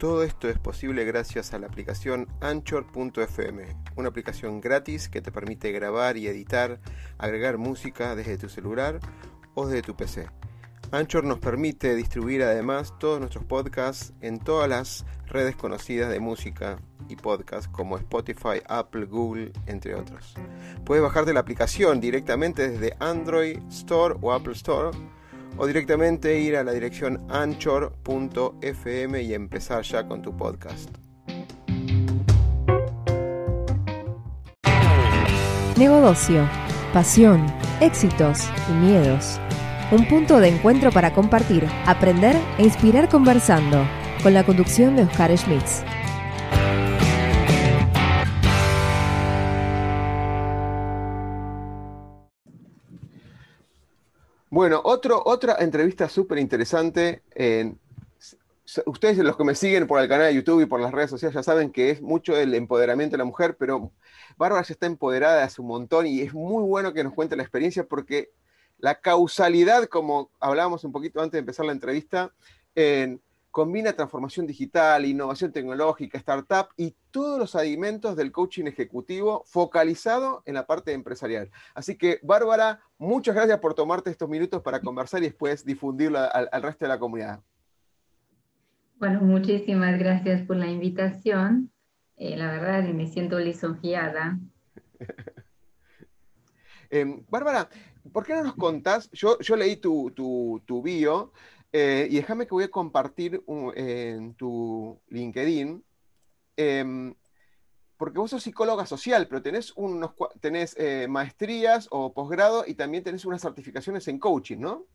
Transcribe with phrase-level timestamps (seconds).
[0.00, 5.72] Todo esto es posible gracias a la aplicación Anchor.fm, una aplicación gratis que te permite
[5.72, 6.80] grabar y editar,
[7.18, 8.98] agregar música desde tu celular
[9.52, 10.30] o desde tu PC.
[10.90, 16.78] Anchor nos permite distribuir además todos nuestros podcasts en todas las redes conocidas de música
[17.10, 20.32] y podcast como Spotify, Apple, Google, entre otros.
[20.86, 24.96] Puedes bajarte la aplicación directamente desde Android Store o Apple Store
[25.60, 30.88] o directamente ir a la dirección anchor.fm y empezar ya con tu podcast.
[35.76, 36.48] Negocio,
[36.94, 37.46] pasión,
[37.82, 39.38] éxitos y miedos.
[39.92, 43.86] Un punto de encuentro para compartir, aprender e inspirar conversando,
[44.22, 45.82] con la conducción de Oscar Schmitz.
[54.60, 57.22] Bueno, otra entrevista súper interesante.
[58.84, 61.34] ustedes, los que me siguen por el canal de YouTube y por las redes sociales,
[61.34, 63.90] ya saben que es mucho el empoderamiento de la mujer, pero
[64.36, 67.42] Bárbara ya está empoderada hace un montón y es muy bueno que nos cuente la
[67.42, 68.32] experiencia porque
[68.76, 72.30] la causalidad, como hablábamos un poquito antes de empezar la entrevista,
[72.74, 80.42] en combina transformación digital, innovación tecnológica, startup y todos los alimentos del coaching ejecutivo focalizado
[80.46, 81.50] en la parte empresarial.
[81.74, 86.62] Así que, Bárbara, muchas gracias por tomarte estos minutos para conversar y después difundirlo al,
[86.62, 87.40] resto de la comunidad.
[88.98, 91.72] Bueno, muchísimas gracias por la invitación.
[92.16, 94.38] Eh, la verdad, me siento lisonjeada.
[96.92, 97.68] Em, Bárbara,
[98.12, 99.08] ¿por qué no nos contás?
[99.12, 101.32] Yo, yo leí tu, tu, tu bio
[101.72, 103.42] eh, y déjame que voy a compartir
[103.76, 105.82] en tu LinkedIn,
[106.56, 107.14] em,
[107.96, 113.04] porque vos sos psicóloga social, pero tenés, unos, tenés eh, maestrías o posgrado y también
[113.04, 114.86] tenés unas certificaciones en coaching, ¿no?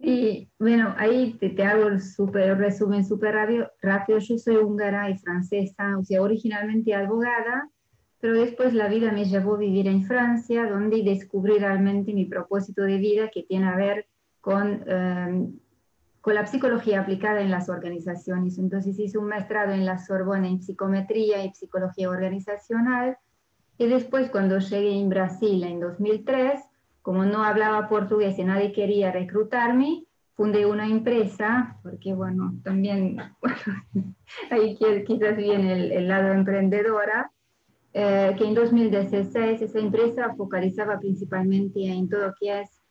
[0.00, 3.34] Sí, bueno, ahí te, hago el super, resumen súper
[3.82, 4.18] rápido.
[4.18, 7.70] Yo soy húngara y francesa, o sea, originalmente abogada,
[8.20, 12.82] pero después la vida me llevó a vivir en Francia, donde descubrí realmente mi propósito
[12.82, 14.06] de vida que tiene a ver
[14.40, 15.58] con em,
[16.28, 18.58] con la psicología aplicada en las organizaciones.
[18.58, 23.16] Entonces hice un maestrado en la Sorbona en psicometría y psicología organizacional.
[23.78, 26.60] Y después cuando llegué en Brasil en 2003,
[27.00, 33.16] como no hablaba portugués y nadie quería reclutarme, fundé una empresa, porque bueno, también
[34.50, 37.32] ahí quizás viene el, el lado emprendedora,
[37.94, 42.82] eh, que en 2016 esa empresa focalizaba principalmente en todo lo que es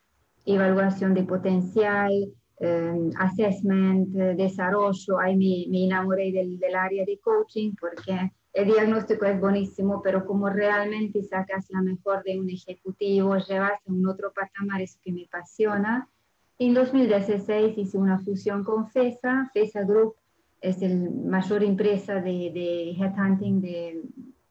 [0.47, 7.19] evaluación de potencial, Em, assessment, eh, desarrollo, ahí me, me enamoré del, del, área de
[7.19, 13.37] coaching porque el diagnóstico es buenísimo, pero como realmente sacas la mejor de un ejecutivo,
[13.37, 16.09] llevas a un otro patamar, eso que me apasiona.
[16.57, 19.51] En 2016 hice una fusión con FESA.
[19.53, 20.15] FESA Group
[20.59, 24.01] es la mayor empresa de, de headhunting de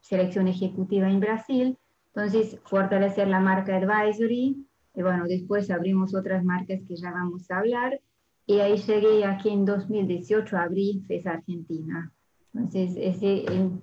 [0.00, 1.76] selección ejecutiva en Brasil.
[2.14, 4.64] Entonces, fortalecer la marca advisory,
[4.96, 8.00] y bueno, después abrimos otras marcas que ya vamos a hablar.
[8.46, 12.12] Y ahí llegué aquí en 2018, abrí FES Argentina.
[12.54, 13.82] Entonces, ese en,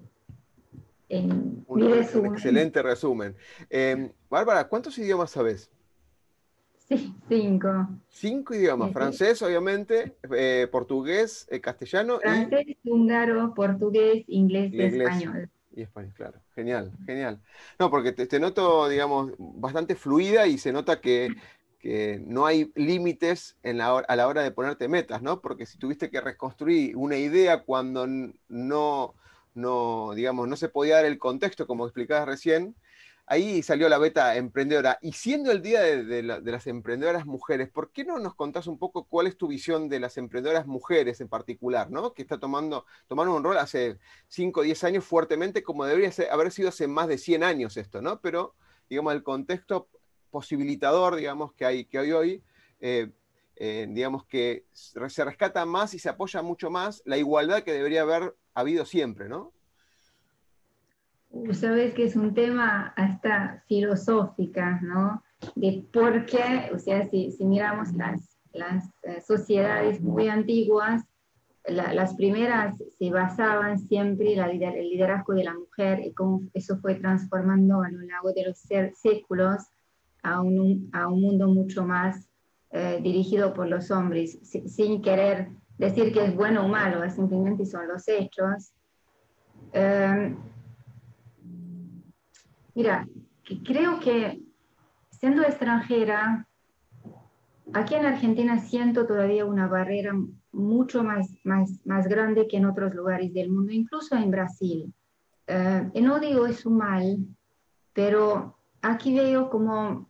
[1.10, 3.36] en un, excelente resumen.
[3.70, 5.70] Em, Bárbara, ¿cuántos idiomas sabes?
[6.88, 7.90] Sí, cinco.
[8.10, 12.20] Cinco idiomas, francés, obviamente, eh, portugués, eh, castellano.
[12.20, 15.50] Francés, húngaro, portugués, inglés y español.
[15.76, 16.40] Y español, claro.
[16.54, 17.42] Genial, genial.
[17.80, 21.30] No, porque te, noto, digamos, bastante fluida y se nota que,
[22.26, 25.42] no hay límites a la hora de ponerte metas, ¿no?
[25.42, 29.16] Porque si tuviste que reconstruir una idea cuando no,
[29.54, 32.76] no, digamos, no se podía dar el contexto, como explicabas recién,
[33.26, 35.00] ahí salió la beta emprendedora.
[35.02, 39.06] Y siendo el día de, las emprendedoras mujeres, ¿por qué no nos contás un poco
[39.06, 42.14] cuál es tu visión de las emprendedoras mujeres en particular, ¿no?
[42.14, 43.98] que está tomando, tomando un rol hace
[44.28, 48.02] 5 o 10 años fuertemente, como debería haber sido hace más de 100 años esto,
[48.02, 48.20] ¿no?
[48.22, 48.56] Pero,
[48.90, 49.88] digamos, el contexto
[50.30, 52.44] posibilitador, digamos, que hay, que hay hoy,
[52.80, 53.12] eh,
[53.56, 58.02] eh, digamos que se rescata más y se apoya mucho más la igualdad que debería
[58.02, 59.54] haber habido siempre, ¿no?
[61.52, 65.24] Sabes que es un tema hasta filosófica, ¿no?
[65.56, 71.04] De por qué, o sea, si, si miramos las, las eh, sociedades muy antiguas,
[71.66, 76.96] las primeras se basaban siempre en el liderazgo de la mujer y cómo eso fue
[76.96, 78.58] transformando a lo largo de los
[79.02, 79.64] séculos
[80.24, 82.28] a un, a un mundo mucho más
[82.72, 87.88] eh, dirigido por los hombres, sin querer decir que es bueno o malo, simplemente son
[87.88, 88.74] los hechos.
[89.72, 90.36] Eh,
[92.76, 93.08] Mira,
[93.64, 94.42] creo que
[95.12, 96.48] siendo extranjera,
[97.74, 100.14] aquí en Argentina siento todavía una barrera
[100.52, 104.94] mucho más, más, más grande que en otros lugares del mundo, incluso en Brasil.
[105.48, 107.18] Eh, no digo eso mal,
[107.94, 110.10] pero aquí veo como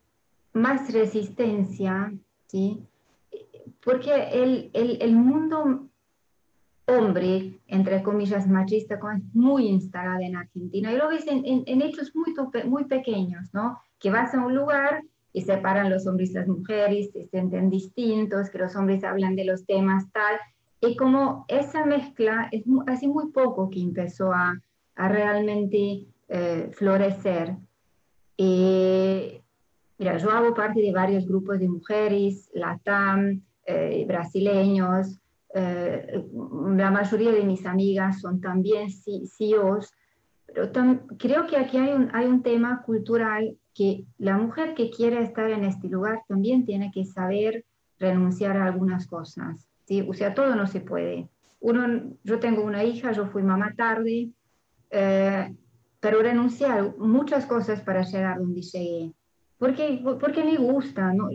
[0.54, 2.14] más resistencia,
[2.48, 2.86] ¿sí?
[3.84, 5.90] Porque el, el, el mundo
[6.86, 11.82] hombre, entre comillas, machista, como es muy instalado en Argentina, y lo ves en, en,
[11.82, 12.34] hechos muy,
[12.66, 13.80] muy pequeños, ¿no?
[14.00, 18.50] Que vas a un lugar y separan los hombres y las mujeres, se sienten distintos,
[18.50, 20.38] que los hombres hablan de los temas tal,
[20.82, 24.60] y como esa mezcla es hace muy poco que empezó a,
[24.96, 27.56] realmente eh, florecer.
[28.38, 29.42] Eh,
[29.98, 35.20] mira, yo hago parte de varios grupos de mujeres, LATAM, eh, brasileños,
[35.54, 39.92] la mayoría de mis amigas son también CEOs,
[40.48, 40.72] pero
[41.18, 45.50] creo que aquí hay un, hay un tema cultural que la mujer que quiere estar
[45.50, 47.66] en este lugar también tiene que saber
[48.00, 49.68] renunciar a algunas cosas.
[49.86, 50.06] ¿sí?
[50.08, 51.30] O sea, todo no se puede.
[51.60, 54.30] Uno, yo tengo una hija, yo fui mamá tarde,
[54.92, 55.56] eh,
[56.00, 59.14] pero renuncié a muchas cosas para llegar donde llegué.
[59.58, 61.30] Porque, porque me gusta, ¿no?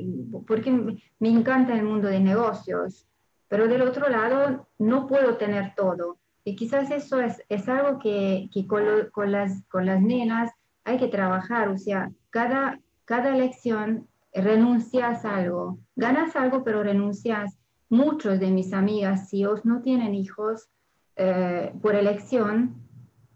[0.46, 0.70] porque
[1.18, 3.07] me encanta el mundo de negocios,
[3.48, 6.18] pero del otro lado no puedo tener todo.
[6.44, 10.50] Y quizás eso es, es algo que, que con, con, las, con las nenas
[10.84, 17.58] hay que trabajar, o sea, cada, cada elección renuncias a algo, ganas algo, pero renuncias.
[17.90, 20.68] Muchos de mis amigas CEOs no tienen hijos
[21.16, 22.74] eh, por elección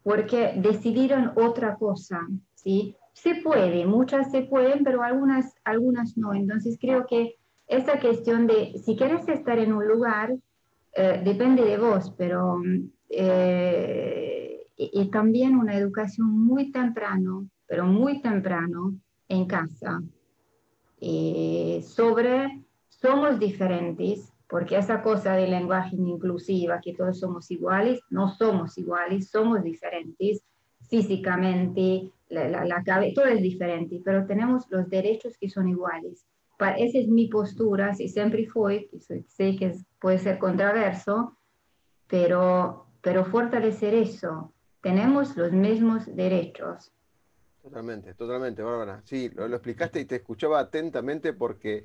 [0.02, 2.20] porque decidieron otra cosa,
[2.54, 2.96] ¿sí?
[3.14, 6.34] Se puede, muchas se pueden, pero algunas, algunas no.
[6.34, 7.36] Entonces creo que
[7.66, 10.34] esa cuestión de si quieres estar en un lugar,
[10.94, 12.60] eh, depende de vos, pero
[13.08, 18.94] eh, y, también una educación muy temprano, pero muy temprano
[19.28, 20.02] en casa,
[21.00, 28.28] eh, sobre somos diferentes, porque esa cosa de lenguaje inclusiva, que todos somos iguales, no
[28.28, 30.42] somos iguales, somos diferentes
[30.88, 32.82] físicamente, la, la, la
[33.14, 36.26] todo es diferente, pero tenemos los derechos que son iguales.
[36.70, 38.88] Esa es mi postura, si siempre fue,
[39.28, 41.36] sé que puede ser controverso,
[42.06, 46.92] pero, pero fortalecer eso, tenemos los mismos derechos.
[47.62, 49.02] Totalmente, totalmente, Bárbara.
[49.04, 51.84] Sí, lo, explicaste y te escuchaba atentamente porque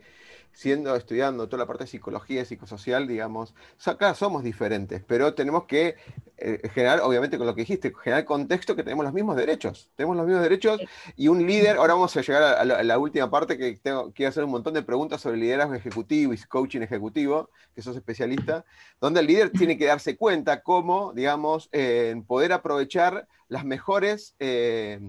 [0.51, 3.53] siendo estudiando toda la parte de psicología y psicosocial, digamos,
[3.85, 5.95] acá somos diferentes, pero tenemos que
[6.37, 9.91] eh, generar, obviamente con lo que dijiste, generar contexto que tenemos los mismos derechos.
[9.95, 10.81] Tenemos los mismos derechos
[11.15, 14.49] y un líder, ahora vamos a llegar a, la, última parte que quiero hacer un
[14.49, 18.65] montón de preguntas sobre liderazgo ejecutivo y coaching ejecutivo, que sos especialista,
[18.99, 24.33] donde el líder tiene que darse cuenta cómo, digamos, en poder aprovechar las mejores...
[24.39, 24.99] Eh,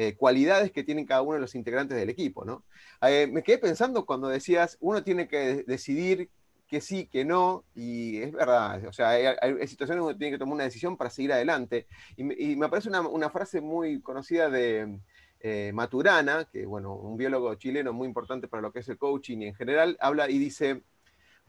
[0.00, 2.64] eh, cualidades que tienen cada uno de los integrantes del equipo, ¿no?
[3.02, 6.30] Eh, me quedé pensando cuando decías, uno tiene que decidir
[6.68, 10.54] que sí, que no, y es verdad, o sea, hay, situaciones donde tiene que tomar
[10.54, 15.00] una decisión para seguir adelante, y me, parece una, frase muy conocida de
[15.40, 19.38] eh, Maturana, que bueno, un biólogo chileno muy importante para lo que es el coaching
[19.38, 20.84] y en general, habla y dice,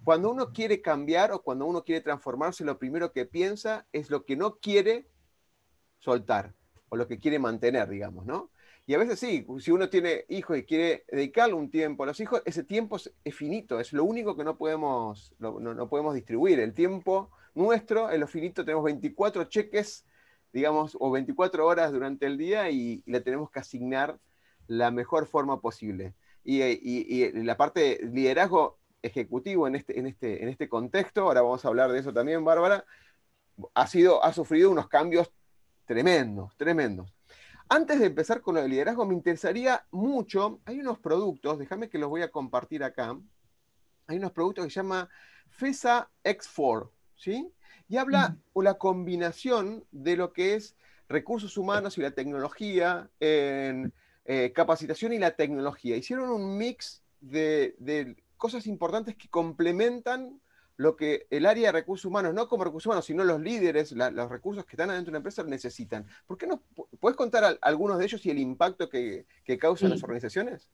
[0.04, 4.26] cuando uno quiere cambiar o cuando uno quiere transformarse, lo primero que piensa es lo
[4.26, 5.06] que no quiere
[6.00, 6.56] soltar
[6.90, 8.52] o lo que quiere mantener, digamos, ¿no?
[8.90, 12.20] Y a veces sí, si uno tiene hijos y quiere dedicarle un tiempo a los
[12.20, 16.60] hijos, ese tiempo es, finito, es lo único que no podemos, no, podemos distribuir.
[16.60, 20.08] El tiempo nuestro es lo finito, tenemos 24 cheques,
[20.52, 24.18] digamos, o 24 horas durante el día y, le tenemos que asignar
[24.66, 26.16] la mejor forma posible.
[26.44, 31.64] Y, la parte de liderazgo ejecutivo en este, en, este, en este contexto, ahora vamos
[31.64, 32.86] a hablar de eso también, Bárbara,
[33.76, 35.32] ha, sido, ha sufrido unos cambios
[35.90, 37.12] tremendos, tremendos.
[37.68, 41.98] Antes de empezar con lo de liderazgo, me interesaría mucho, hay unos productos, déjame que
[41.98, 43.18] los voy a compartir acá,
[44.06, 45.10] hay unos productos que se llama
[45.50, 47.52] FESA X4, ¿sí?
[47.88, 50.76] Y habla de la combinación de lo que es
[51.08, 53.92] recursos humanos y la tecnología, en
[54.26, 55.98] eh, capacitación y la tecnología.
[55.98, 60.40] Hicieron un mix de, de cosas importantes que complementan
[60.80, 64.30] lo que el área de recursos humanos, no como recursos humanos, sino los líderes, los
[64.30, 66.06] recursos que están adentro de una empresa necesitan.
[66.26, 66.64] ¿Por qué no
[67.02, 70.70] puedes contar algunos de ellos y el impacto que, que causan las organizaciones?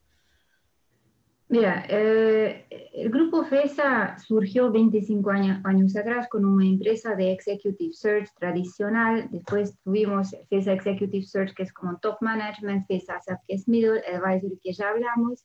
[1.47, 7.93] Mira, eh, el grupo FESA surgió 25 años, años, atrás con una empresa de Executive
[7.93, 9.27] Search tradicional.
[9.31, 14.03] Después tuvimos FESA Executive Search, que es como Top Management, FESA SAP, que es Middle
[14.07, 15.43] Advisory, que ya hablamos.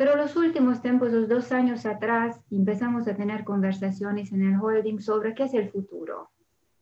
[0.00, 4.98] Pero los últimos tiempos, los dos años atrás, empezamos a tener conversaciones en el holding
[4.98, 6.30] sobre qué es el futuro,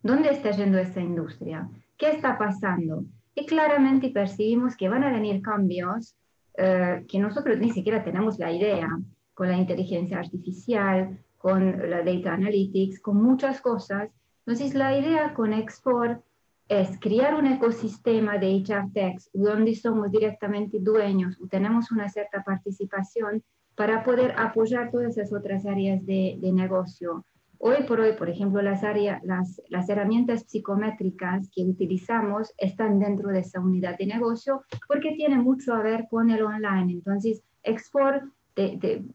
[0.05, 3.03] dónde está yendo esta industria, qué está pasando.
[3.35, 6.15] Y claramente percibimos que van a venir cambios
[6.57, 8.89] eh, que nosotros ni siquiera tenemos la idea.
[9.35, 14.11] con la inteligencia artificial, con la data analytics, con muchas cosas.
[14.47, 16.23] Entonces, la idea con Export
[16.69, 22.43] es crear un ecosistema de HR Techs donde somos directamente dueños o tenemos una cierta
[22.43, 23.43] participación
[23.75, 27.25] para poder apoyar todas esas otras áreas de, de negocio.
[27.59, 33.31] Hoy por hoy, por ejemplo, las, áreas, las, las, herramientas psicométricas que utilizamos están dentro
[33.31, 36.93] de esa unidad de negocio porque tiene mucho a ver con el online.
[36.93, 38.25] Entonces, Export,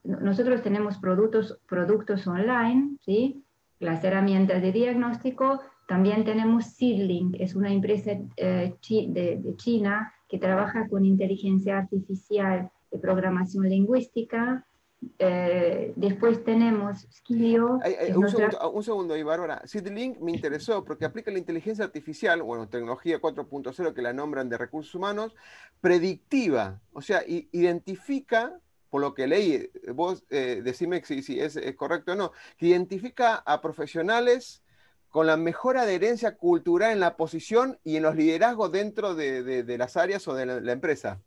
[0.03, 3.43] nosotros tenemos productos, productos online, ¿sí?
[3.79, 5.61] las herramientas de diagnóstico.
[5.87, 12.71] También tenemos Seedling, es una empresa eh, de, de China que trabaja con inteligencia artificial
[12.91, 14.65] de programación lingüística.
[15.19, 17.79] Eh, después tenemos Skilio.
[18.15, 19.61] un, segundo, un, segundo, ahí, Bárbara.
[19.65, 24.57] Seedlink me interesó porque aplica la inteligencia artificial, bueno, tecnología 4.0 que la nombran de
[24.57, 25.35] recursos humanos,
[25.81, 26.79] predictiva.
[26.93, 28.57] O sea, identifica,
[28.89, 33.35] por lo que leí, vos eh, decime si, si es, correcto o no, que identifica
[33.35, 34.62] a profesionales
[35.13, 39.95] con la mejor adherencia cultural en la posición y en los liderazgos dentro de, las
[39.95, 41.21] áreas o de la empresa.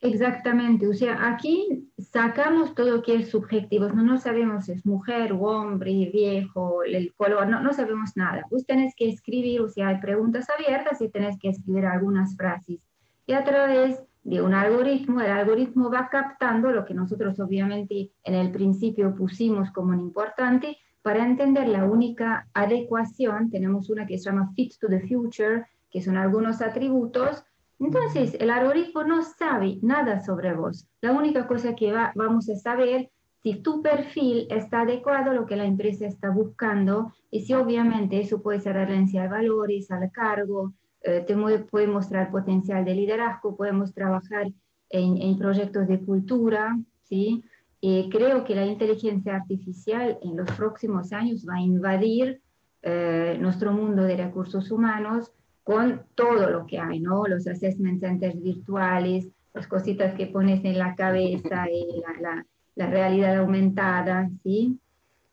[0.00, 4.84] Exactamente, o sea, aquí sacamos todo lo que es subjetivo, no, no sabemos si es
[4.84, 8.42] mujer o hombre, viejo, el color, no, no sabemos nada.
[8.50, 12.80] Vos tenés que escribir, o sea, hay preguntas abiertas y tenés que escribir algunas frases.
[13.24, 18.34] Y a través de un algoritmo, el algoritmo va captando lo que nosotros obviamente en
[18.34, 20.76] el principio pusimos como importante.
[21.06, 26.02] Para entender la única adecuación, tenemos una que se llama Fit to the Future, que
[26.02, 27.44] son algunos atributos
[27.78, 30.88] entonces, el algoritmo no sabe nada sobre vos.
[31.02, 33.10] La única cosa que vamos a saber
[33.42, 38.18] si tu perfil está adecuado a lo que la empresa está buscando y si obviamente
[38.18, 40.72] eso puede ser herencia de valores, al cargo,
[41.02, 41.36] eh, te
[41.70, 44.50] puede mostrar potencial de liderazgo, podemos trabajar
[44.88, 47.44] en, proyectos de cultura, ¿sí?
[47.80, 52.40] Creo que la inteligencia artificial en los próximos años va a invadir
[52.88, 55.32] eh, nuestro mundo de recursos humanos
[55.64, 57.26] con todo lo que hay, ¿no?
[57.26, 63.38] Los assessment centers virtuales, las cositas que pones en la cabeza, y la, la, realidad
[63.38, 64.78] aumentada, ¿sí?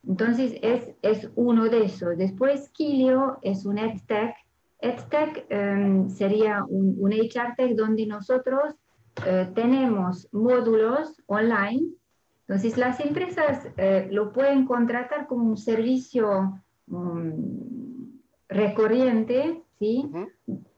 [0.08, 2.18] Entonces es, es uno de esos.
[2.18, 4.34] Después Kilio es un EdTech.
[4.80, 8.74] EdTech um, sería un, un HR Tech donde nosotros
[9.20, 11.94] uh, tenemos módulos online.
[12.48, 18.20] Entonces las empresas uh, lo pueden contratar como un servicio um,
[18.50, 20.10] recurrente ¿sí?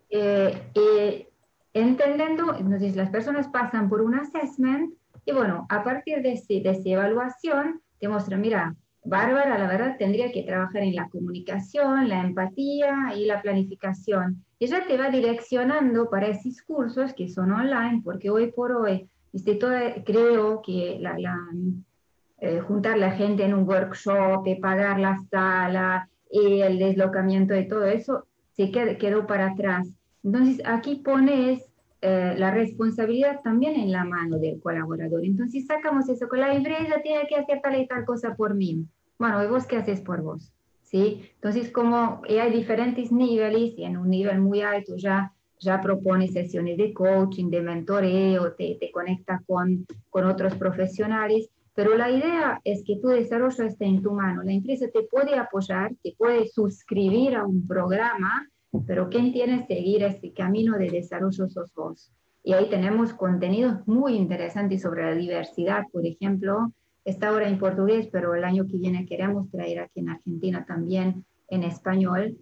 [0.09, 1.29] Eh, eh,
[1.73, 4.93] entendiendo, entonces las personas pasan por un assessment
[5.25, 8.75] y bueno, a partir de, de esa evaluación te muestra, mira,
[9.07, 14.43] Bárbara, la verdad, tendría que trabajar en la comunicación, la empatía y la planificación.
[14.59, 19.55] Ella te va direccionando para esos cursos que son online, porque hoy por hoy, este,
[19.55, 19.73] todo,
[20.05, 21.37] creo que la, la
[22.39, 27.85] eh, juntar la gente en un workshop, pagar la sala, y el deslocamiento de todo
[27.85, 29.87] eso, se quedó para atrás.
[30.23, 31.63] Entonces, aquí pones
[32.01, 35.23] eh, la responsabilidad también en la mano del colaborador.
[35.23, 38.85] Entonces, sacamos eso, con la empresa tiene que hacer tal y tal cosa por mí.
[39.19, 40.51] Bueno, ¿y vos qué haces por vos?
[40.81, 41.29] ¿Sí?
[41.35, 46.77] Entonces, como hay diferentes niveles, y en un nivel muy alto ya, ya propone sesiones
[46.77, 52.83] de coaching, de mentoreo, te, te conecta con, con otros profesionales, pero la idea es
[52.85, 54.43] que tu desarrollo esté en tu mano.
[54.43, 58.47] La empresa te puede apoyar, te puede suscribir a un programa,
[58.87, 62.11] pero quien tiene que seguir este camino de desarrollo sos vos.
[62.43, 66.71] Y ahí tenemos contenidos muy interesantes sobre la diversidad, por ejemplo.
[67.03, 71.25] Está ahora en portugués, pero el año que viene queremos traer aquí en Argentina también
[71.49, 72.37] en español.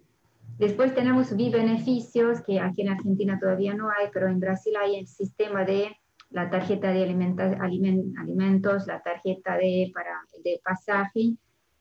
[0.58, 5.06] Después tenemos beneficios que aquí en Argentina todavía no hay, pero en Brasil hay el
[5.06, 5.96] sistema de
[6.30, 11.36] la tarjeta de alimentos, la tarjeta de, para, de pasaje,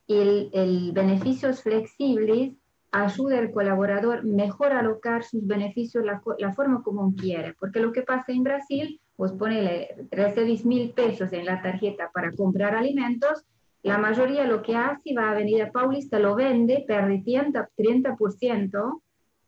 [0.05, 2.53] y el, el beneficios flexibles
[2.91, 7.91] ayuda al colaborador mejor a alocar sus beneficios la, la forma como quiere, porque lo
[7.91, 13.46] que pasa en Brasil, pues ponele, recibes mil pesos en la tarjeta para comprar alimentos,
[13.84, 19.02] la mayoría lo que hace va a Avenida Paulista, lo vende, pierde 30%, 30%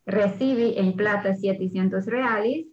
[0.04, 2.66] recibe en plata 700 reales,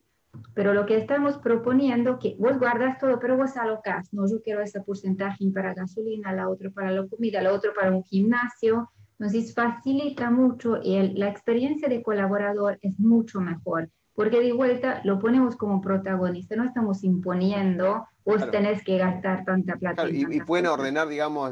[0.53, 4.61] pero lo que estamos proponiendo que vos guardas todo, pero vos alocas, no, yo quiero
[4.61, 8.89] ese porcentaje para gasolina, la otra para la comida, la otra para un gimnasio.
[9.17, 15.19] Entonces facilita mucho y la experiencia de colaborador es mucho mejor, porque de vuelta lo
[15.19, 20.07] ponemos como protagonista, no estamos imponiendo, vos tenés que gastar tanta plata.
[20.07, 21.51] y, pueden ordenar, digamos,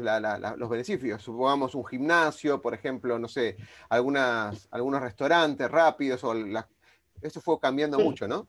[0.56, 1.22] los beneficios.
[1.22, 3.56] Supongamos un gimnasio, por ejemplo, no sé,
[3.88, 6.34] algunas, algunos restaurantes rápidos, o
[7.20, 8.46] eso fue cambiando mucho, ¿no?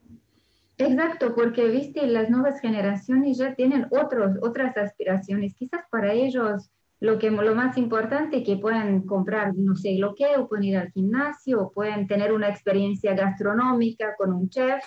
[0.78, 5.54] Exacto, porque viste, las nuevas generaciones ya tienen otros, otras aspiraciones.
[5.54, 6.72] Quizás para ellos
[7.04, 10.64] lo, que, lo más importante es que puedan comprar, no sé, lo que, o pueden
[10.64, 14.82] ir al gimnasio, o pueden tener una experiencia gastronómica con un chef.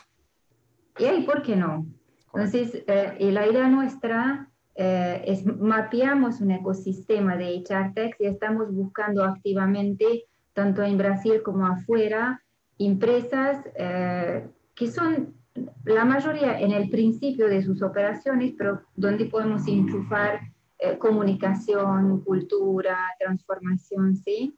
[0.99, 1.87] Y ahí, ¿por qué no?
[2.33, 9.23] Entonces, eh, la idea nuestra eh, es mapeamos un ecosistema de HRTech y estamos buscando
[9.23, 12.43] activamente, tanto en Brasil como afuera,
[12.79, 15.35] empresas eh, que son
[15.85, 22.99] la mayoría en el principio de sus operaciones, pero donde podemos enchufar eh, comunicación, cultura,
[23.19, 24.55] transformación, ¿sí?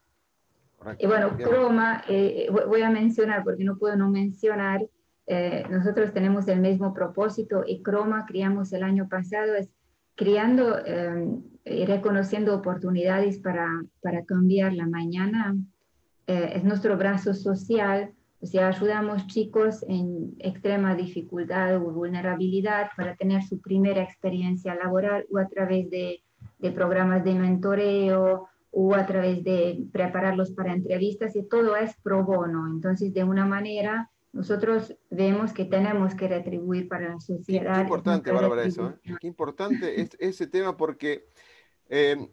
[0.98, 4.84] Y bueno, Croma, eh, voy a mencionar, porque no puedo no mencionar,
[5.26, 9.68] eh, nosotros tenemos el mismo propósito y Croma criamos el año pasado, es
[10.16, 10.76] creando
[11.64, 13.68] y reconociendo oportunidades para,
[14.02, 15.56] para cambiar la mañana.
[16.26, 23.42] es nuestro brazo social o sea, ayudamos chicos en extrema dificultad o vulnerabilidad para tener
[23.42, 26.22] su primera experiencia laboral o a través de,
[26.58, 32.24] de programas de mentoreo o a través de prepararlos para entrevistas y todo es pro
[32.24, 32.68] bono.
[32.68, 37.74] Entonces, de una manera, nosotros vemos que tenemos que retribuir para la sociedad.
[37.74, 38.90] Qué, importante, Bárbara, eso.
[39.04, 39.14] ¿eh?
[39.20, 41.28] Qué importante es, ese tema porque
[41.88, 42.30] eh,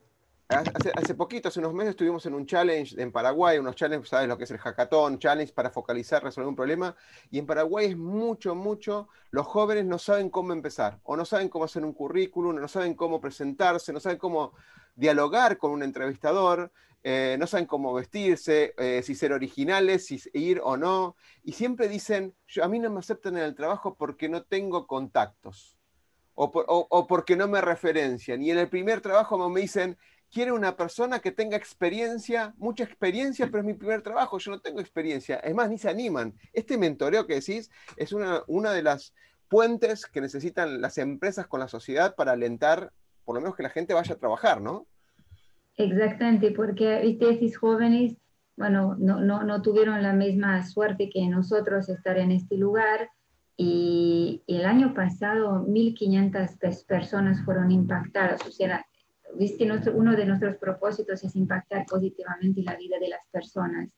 [0.48, 4.38] Hace, poquito, hace unos meses, estuvimos en un challenge en Paraguay, unos challenges, ¿sabes lo
[4.38, 5.18] que es el hackathon?
[5.18, 6.96] Challenge para focalizar, resolver un problema.
[7.32, 11.50] Y en Paraguay es mucho, mucho, los jóvenes no saben cómo empezar, o no saben
[11.50, 14.54] cómo hacer un currículum, no saben cómo presentarse, no saben cómo
[14.96, 16.72] dialogar con un entrevistador,
[17.02, 21.16] eh, no saben cómo vestirse, eh, si ser originales, si ir o no.
[21.44, 24.86] Y siempre dicen, yo, a mí no me aceptan en el trabajo porque no tengo
[24.86, 25.80] contactos.
[26.38, 28.44] O, o porque no me referencian.
[28.44, 29.98] Y en el primer trabajo me dicen,
[30.32, 34.60] quiere una persona que tenga experiencia, mucha experiencia, pero es mi primer trabajo, yo no
[34.60, 35.38] tengo experiencia.
[35.38, 36.34] Es más, ni se animan.
[36.54, 39.14] Este mentoreo que decís es una, una de las
[39.50, 42.92] puentes que necesitan las empresas con la sociedad para alentar,
[43.24, 44.86] por lo menos que la gente vaya a trabajar, ¿no?
[45.78, 48.16] Exactamente, porque, viste, esos jóvenes,
[48.56, 53.10] bueno, no, no, no tuvieron la misma suerte que nosotros estar en este lugar.
[53.58, 58.86] Y el año pasado 1.500 personas fueron impactadas, o sea,
[59.34, 63.90] viste, uno de nuestros propósitos es impactar positivamente la vida de las personas.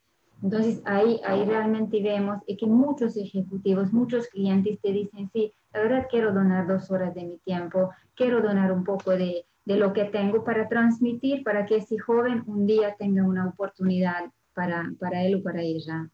[0.42, 6.08] Entonces ahí, ahí realmente vemos que muchos ejecutivos, muchos clientes te dicen, sí, la verdad
[6.10, 10.06] quiero donar dos horas de mi tiempo, quiero donar un poco de, de lo que
[10.06, 15.36] tengo para transmitir, para que ese joven un día tenga una oportunidad para, para él
[15.36, 16.10] o para ella.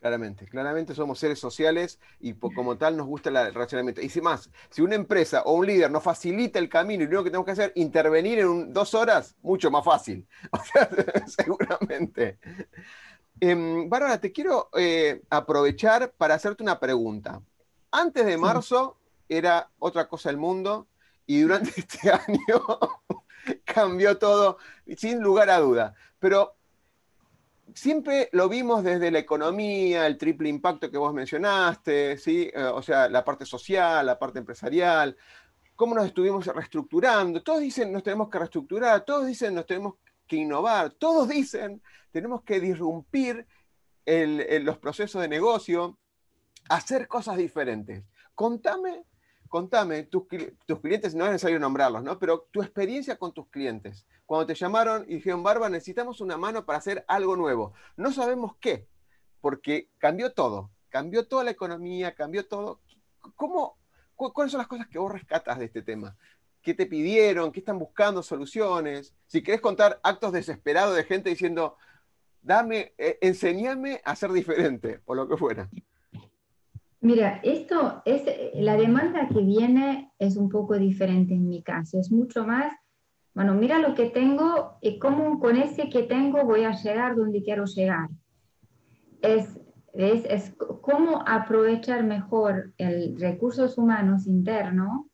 [0.00, 4.00] Claramente, claramente somos seres sociales y como tal nos gusta el relacionamiento.
[4.00, 7.10] Y si más, si una empresa o un líder nos facilita el camino y lo
[7.10, 10.26] único que tenemos que hacer, intervenir en dos horas, mucho más fácil.
[10.52, 10.88] O sea,
[11.26, 12.38] seguramente.
[13.40, 17.42] Eh, Bárbara, te quiero eh, aprovechar para hacerte una pregunta.
[17.90, 20.86] Antes de marzo era otra cosa el mundo
[21.26, 22.64] y durante este año
[23.64, 24.58] cambió todo,
[24.96, 25.94] sin lugar a duda.
[26.18, 26.57] Pero
[27.74, 32.50] siempre lo vimos desde la economía, el triple impacto que vos mencionaste, ¿sí?
[32.52, 35.16] Eh, o sea, la parte social, la parte empresarial,
[35.76, 37.42] cómo nos estuvimos reestructurando.
[37.42, 39.94] Todos dicen nos tenemos que reestructurar, todos dicen nos tenemos
[40.26, 43.46] que innovar, todos dicen tenemos que disrumpir
[44.06, 45.98] los procesos de negocio,
[46.68, 48.04] hacer cosas diferentes.
[48.34, 49.04] Contame
[49.48, 50.24] contame, tus,
[50.66, 52.18] tus, clientes, no es necesario nombrarlos, ¿no?
[52.18, 54.06] Pero tu experiencia con tus clientes.
[54.26, 57.72] Cuando te llamaron y dijeron, Barba, necesitamos una mano para hacer algo nuevo.
[57.96, 58.86] No sabemos qué,
[59.40, 60.70] porque cambió todo.
[60.88, 62.80] Cambió toda la economía, cambió todo.
[63.36, 63.76] ¿Cómo,
[64.14, 66.16] ¿Cuáles son las cosas que vos rescatas de este tema?
[66.62, 67.52] ¿Qué te pidieron?
[67.52, 69.14] ¿Qué están buscando soluciones?
[69.26, 71.76] Si querés contar actos desesperados de gente diciendo,
[72.42, 75.68] dame, eh, enséñame a ser diferente, o lo que fuera.
[77.00, 82.10] Mira, esto es, la demanda que viene es un poco diferente en mi caso, es
[82.10, 82.72] mucho más,
[83.34, 87.40] bueno, mira lo que tengo y cómo con ese que tengo voy a llegar donde
[87.42, 88.08] quiero llegar.
[89.22, 89.60] Es,
[89.94, 95.06] es, es cómo aprovechar mejor el recursos humanos internos.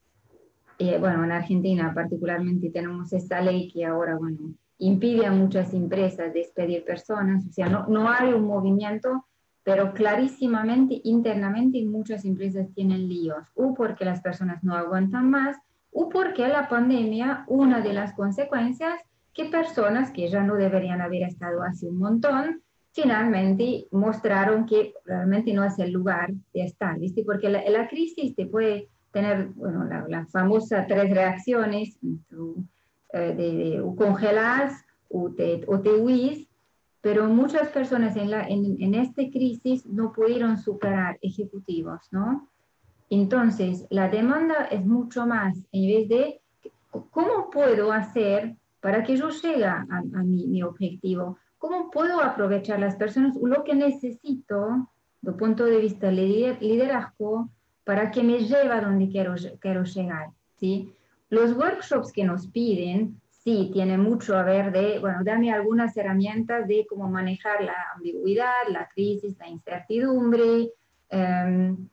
[0.78, 6.32] y bueno, en Argentina particularmente tenemos esta ley que ahora, bueno, impide a muchas empresas
[6.32, 9.26] despedir personas, o sea, no, no hay un movimiento
[9.64, 15.56] pero clarísimamente internamente muchas empresas tienen líos, o porque las personas no aguantan más,
[15.90, 19.00] o porque la pandemia, una de las consecuencias,
[19.32, 25.52] que personas que ya no deberían haber estado hace un montón, finalmente mostraron que realmente
[25.52, 27.24] no es el lugar de estar, ¿viste?
[27.24, 31.98] Porque la, crisis te puede tener, bueno, la, famosa tres reacciones,
[33.12, 36.48] eh, de, de, o congelas o te, o te huís,
[37.04, 42.48] pero muchas personas en, la, en, en esta crisis no pudieron superar ejecutivos, ¿no?
[43.10, 46.40] Entonces, la demanda es mucho más en vez de
[47.10, 49.84] cómo puedo hacer para que yo llegue a,
[50.24, 54.88] mi, mi, objetivo, cómo puedo aprovechar las personas, lo que necesito,
[55.20, 57.50] desde punto de vista liderazgo,
[57.84, 60.28] para que me lleve a donde quiero, quiero llegar.
[60.58, 60.90] ¿sí?
[61.28, 66.66] Los workshops que nos piden, sí, tienen mucho a ver de, bueno, dame algunas herramientas
[66.66, 70.70] de cómo manejar la ambigüedad, la crisis, la incertidumbre.
[71.10, 71.88] Em,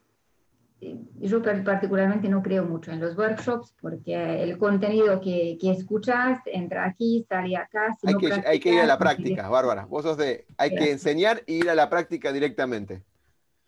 [1.19, 6.85] yo particularmente no creo mucho en los workshops porque el contenido que, que escuchas entra
[6.85, 7.95] aquí, sale acá.
[8.03, 9.85] hay, que, hay, que, ir a la práctica, Bárbara.
[9.85, 13.03] Vos sos de, hay que enseñar e ir a la práctica directamente.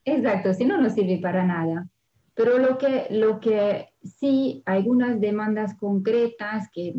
[0.06, 1.88] Exacto, si no, no sirve para nada.
[2.34, 6.96] Pero lo que, lo que sí, algunas demandas concretas que,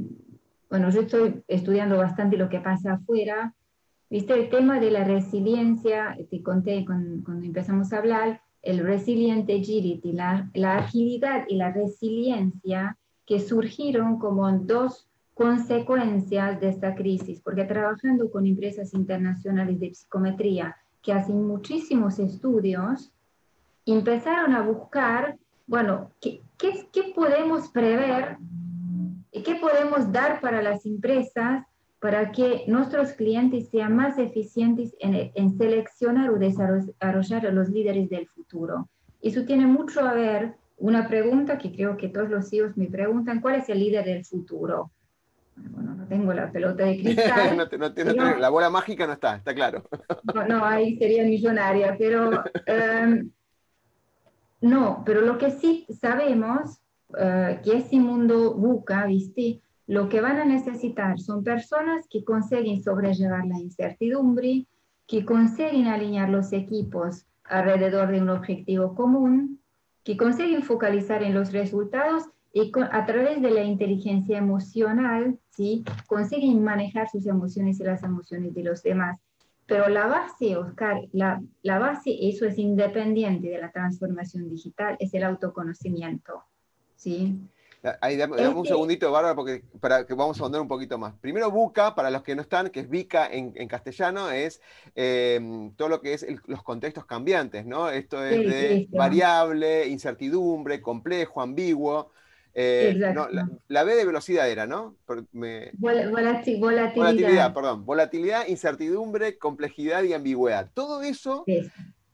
[0.70, 3.55] bueno, yo estoy estudiando bastante lo que pasa afuera.
[4.11, 10.12] Viste, el tema de la resiliencia, te conté cuando empezamos a hablar, el resilient agility,
[10.12, 12.96] la, la agilidad y la resiliencia
[13.27, 20.77] que surgieron como dos consecuencias de esta crisis, porque trabajando con empresas internacionales de psicometría
[21.03, 23.12] que hacen muchísimos estudios,
[23.85, 28.38] empezaron a buscar, bueno, ¿qué, qué, qué podemos prever
[29.35, 31.66] y qué podemos dar para las empresas
[31.99, 38.09] para que nuestros clientes sean más eficientes en, en, seleccionar o desarrollar a los líderes
[38.11, 38.88] del futuro.
[39.20, 43.40] Eso tiene mucho a ver, una pregunta que creo que todos los CEOs me preguntan,
[43.40, 44.92] ¿cuál es el líder del futuro?
[45.57, 47.57] Bueno, no tengo la pelota de cristal.
[48.16, 49.88] no, la bola mágica no está, está claro.
[50.33, 52.31] no, no, ahí sería millonaria, pero
[52.66, 53.31] em,
[54.61, 56.84] no, pero lo que sí sabemos,
[57.14, 59.61] uh, que ese mundo buca, ¿viste?
[59.87, 64.66] Lo que van a necesitar son personas que consiguen sobrellevar la incertidumbre,
[65.07, 69.61] que consiguen alinear los equipos alrededor de un objetivo común,
[70.03, 75.85] que consiguen focalizar en los resultados y a través de la inteligencia emocional, ¿sí?
[76.07, 79.18] consiguen manejar sus emociones y las emociones de los demás.
[79.66, 85.12] Pero la base, Oscar, la, la base, eso es independiente de la transformación digital, es
[85.14, 86.44] el autoconocimiento.
[87.04, 87.38] ¿Sí?
[88.00, 91.12] Ahí dame, un segundito, Bárbara, porque para que vamos a ahondar un poquito más.
[91.20, 94.62] Primero, buca, para los que no están, que es VICA en, castellano, es
[94.94, 97.90] em, todo lo que es los contextos cambiantes, ¿no?
[97.90, 102.10] Esto es de variable, incertidumbre, complejo, ambiguo.
[102.54, 102.94] Eh,
[103.68, 104.94] la, B de velocidad era, ¿no?
[106.94, 106.94] volatilidad.
[106.94, 107.84] Volatilidad, perdón.
[107.84, 110.70] Volatilidad, incertidumbre, complejidad y ambigüedad.
[110.72, 111.44] Todo eso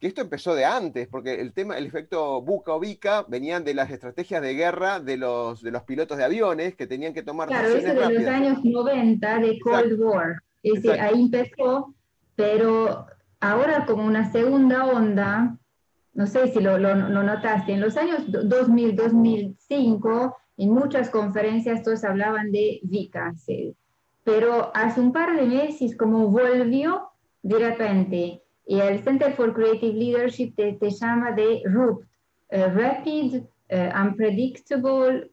[0.00, 3.74] que esto empezó de antes, porque el tema, el efecto buca o bica venían de
[3.74, 7.48] las estrategias de guerra de los, de los pilotos de aviones que tenían que tomar
[7.48, 10.42] claro, eso de los años 90 de Cold War.
[10.98, 11.94] ahí empezó,
[12.34, 13.06] pero
[13.40, 15.58] ahora como una segunda onda,
[16.14, 22.04] no sé si lo, lo, notaste, en los años 2000, 2005, en muchas conferencias todos
[22.04, 23.34] hablaban de VICA,
[24.24, 27.10] pero hace un par de meses como volvió
[27.42, 32.06] de repente y el Center for Creative Leadership te, llama de RUPT,
[32.50, 35.30] eh, Rapid, eh, Unpredictable,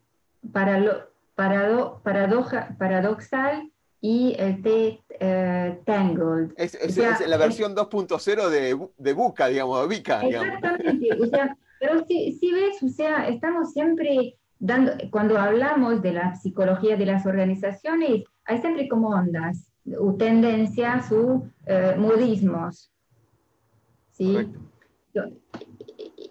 [0.51, 6.53] parado, paradoja, Paradoxal y el T eh, Tangled.
[6.57, 10.21] Es, la versión 2.0 de, de Buca, digamos, de.
[10.21, 16.13] Exactamente, o sea, pero si, si, ves, o sea, estamos siempre dando, cuando hablamos de
[16.13, 21.45] la psicología de las organizaciones, hay siempre como ondas, o tendencias o
[21.97, 22.91] modismos.
[24.17, 24.35] ¿Sí?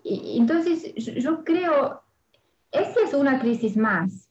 [0.05, 2.03] Entonces, yo creo,
[2.72, 4.29] esa es una crisis más.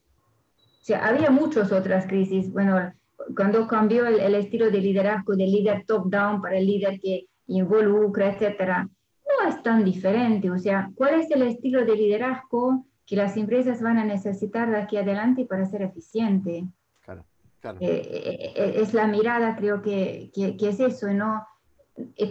[0.57, 2.51] O sea, había muchas otras crisis.
[2.51, 2.93] Bueno,
[3.35, 8.87] cuando cambió el, estilo de liderazgo del líder top-down para el líder que involucra, etcétera,
[8.87, 10.51] no es tan diferente.
[10.51, 14.77] O sea, ¿cuál es el estilo de liderazgo que las empresas van a necesitar de
[14.77, 16.65] aquí adelante para ser eficiente?
[17.01, 17.25] Claro,
[17.61, 17.77] claro.
[17.81, 21.45] Eh, eh, eh, es la mirada, creo que, que, que es eso, ¿no?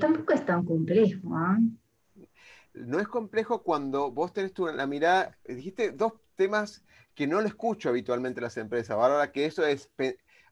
[0.00, 1.36] Tampoco es tan complejo.
[1.36, 1.58] ¿ah?
[2.74, 7.46] No es complejo cuando vos tenés tu, la mirada, dijiste dos temas que no lo
[7.46, 9.88] escucho habitualmente en las empresas, ahora que eso es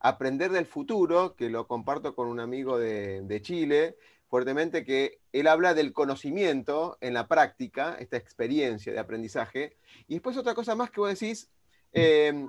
[0.01, 3.97] aprender del futuro, que lo comparto con un amigo de, Chile,
[4.29, 10.37] fuertemente, que él habla del conocimiento en la práctica, esta experiencia de aprendizaje, y después
[10.37, 11.51] otra cosa más que vos decís,
[11.93, 12.49] em,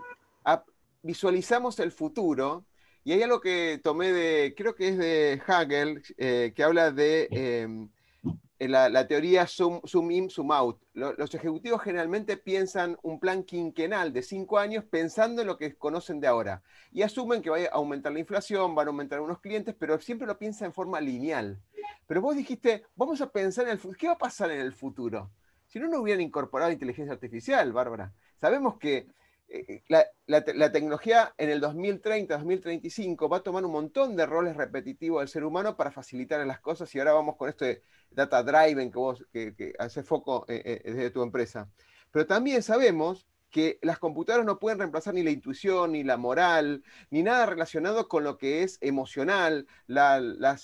[1.02, 2.66] visualizamos el futuro,
[3.04, 7.28] y hay algo que tomé de, creo que es de Hagel, eh, que habla de
[7.32, 7.90] em,
[8.60, 10.82] la, teoría zoom, in, zoom out.
[10.94, 16.22] Los, ejecutivos generalmente piensan un plan quinquenal de cinco años pensando en lo que conocen
[16.22, 16.64] de ahora.
[16.92, 20.28] Y asumen que va a aumentar la inflación, van a aumentar unos clientes, pero siempre
[20.28, 21.60] lo piensan en forma lineal.
[22.08, 24.74] Pero vos dijiste, vamos a pensar en el futuro, ¿qué va a pasar en el
[24.74, 25.32] futuro?
[25.68, 28.14] Si no, no hubieran incorporado inteligencia artificial, Bárbara.
[28.40, 29.08] Sabemos que
[29.48, 35.22] eh, la, tecnología en el 2030, 2035 va a tomar un montón de roles repetitivos
[35.22, 38.92] del ser humano para facilitar las cosas y ahora vamos con esto de data driven
[38.92, 41.70] que vos que, hace foco eh, eh, desde tu empresa.
[42.12, 46.84] Pero también sabemos que las computadoras no pueden reemplazar ni la intuición, ni la moral,
[47.12, 50.58] ni nada relacionado con lo que es emocional, la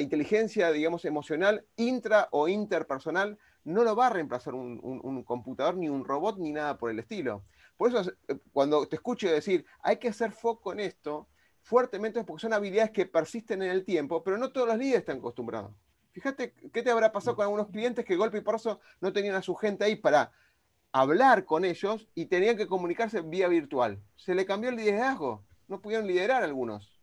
[0.00, 6.04] inteligencia, digamos, emocional intra o interpersonal no lo va a reemplazar un, computador, ni un
[6.04, 7.44] robot, ni nada por el estilo.
[7.80, 11.28] Por eso, eh, cuando te escucho decir, hay que hacer foco en esto,
[11.62, 15.16] fuertemente porque son habilidades que persisten en el tiempo, pero no todos los líderes están
[15.16, 15.72] acostumbrados.
[16.12, 19.40] Fíjate qué te habrá pasado con algunos clientes que golpe y porzo no tenían a
[19.40, 20.30] su gente ahí para
[20.92, 23.98] hablar con ellos y tenían que comunicarse vía virtual.
[24.14, 27.00] Se le cambió el liderazgo, no pudieron liderar algunos.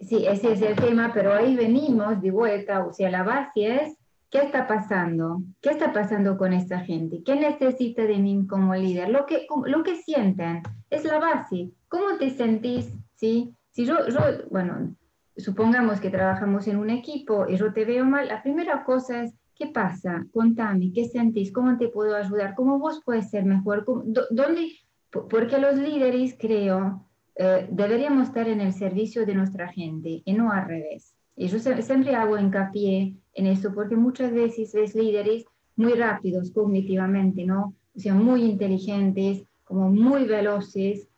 [0.00, 3.96] Sí, ese es el tema, pero ahí venimos de vuelta, o sea, la base es,
[4.32, 5.42] ¿qué está pasando?
[5.60, 7.22] ¿Qué está pasando con esta gente?
[7.22, 9.10] ¿Qué necesita de mí como líder?
[9.10, 11.70] Lo que, lo que sienten es la base.
[11.88, 12.92] ¿Cómo te sentís?
[13.14, 13.54] ¿Sí?
[13.72, 14.96] Si yo, yo, bueno,
[15.36, 19.34] supongamos que trabajamos en un equipo y yo te veo mal, la primera cosa es,
[19.54, 20.26] ¿qué pasa?
[20.32, 21.52] Contame, ¿qué sentís?
[21.52, 22.54] ¿Cómo te puedo ayudar?
[22.54, 23.84] ¿Cómo vos puedes ser mejor?
[23.84, 24.72] ¿Dónde?
[25.10, 30.50] Porque los líderes, creo, eh, deberíamos estar en el servicio de nuestra gente y no
[30.50, 31.14] al revés.
[31.36, 35.44] Y yo siempre hago hincapié en esto porque muchas veces ves líderes
[35.76, 37.74] muy rápidos cognitivamente, ¿no?
[37.96, 41.08] O sea, muy inteligentes, como muy veloces,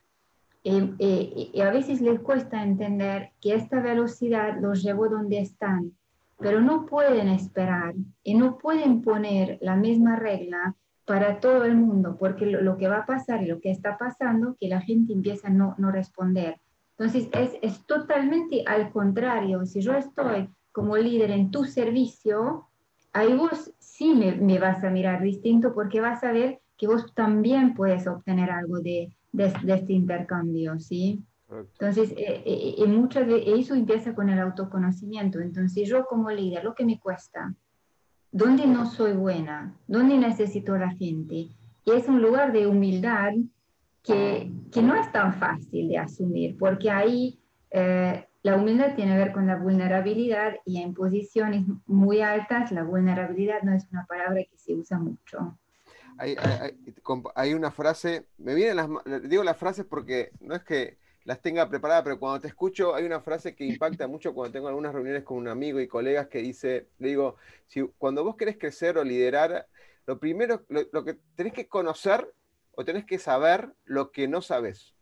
[0.65, 5.93] y a veces les cuesta entender que esta velocidad los llevó donde están,
[6.39, 10.75] pero no pueden esperar y no pueden poner la misma regla
[11.05, 14.57] para todo el mundo, porque lo, que va a pasar y lo que está pasando,
[14.59, 16.61] que la gente empieza a no, no responder.
[16.97, 19.67] Entonces, es, es, totalmente al contrario.
[19.67, 22.69] Si yo estoy como líder en tu servicio,
[23.13, 27.13] ahí vos sí me, me, vas a mirar distinto porque vas a ver que vos
[27.15, 31.25] también puedes obtener algo de, de, este intercambio, ¿sí?
[31.51, 35.41] Entonces, eh, eh, eh muchas eso empieza con el autoconocimiento.
[35.41, 37.55] Entonces, yo como líder, lo que me cuesta,
[38.33, 41.49] dónde no soy buena, dónde necesito a la gente.
[41.85, 43.35] Y es un lugar de humildad
[44.05, 44.51] que,
[44.83, 47.41] no es tan fácil de asumir, porque ahí
[47.71, 52.85] eh, la humildad tiene que ver con la vulnerabilidad y en posiciones muy altas la
[52.85, 55.59] vulnerabilidad no es una palabra que se usa mucho.
[56.17, 58.89] Hay, una frase, me vienen las,
[59.29, 63.05] digo las frases porque no es que las tenga preparadas, pero cuando te escucho hay
[63.05, 66.39] una frase que impacta mucho cuando tengo algunas reuniones con un amigo y colegas que
[66.39, 67.37] dice, le digo,
[67.67, 69.67] si, cuando vos querés crecer o liderar,
[70.07, 72.31] lo primero, lo, que tenés que conocer
[72.77, 74.95] o tenés que saber lo que no sabes.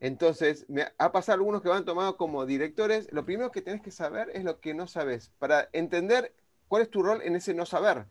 [0.00, 3.90] Entonces, me ha pasado algunos que van tomado como directores, lo primero que tenés que
[3.90, 6.34] saber es lo que no sabes, para entender
[6.68, 8.06] cuál es tu rol en ese no saber.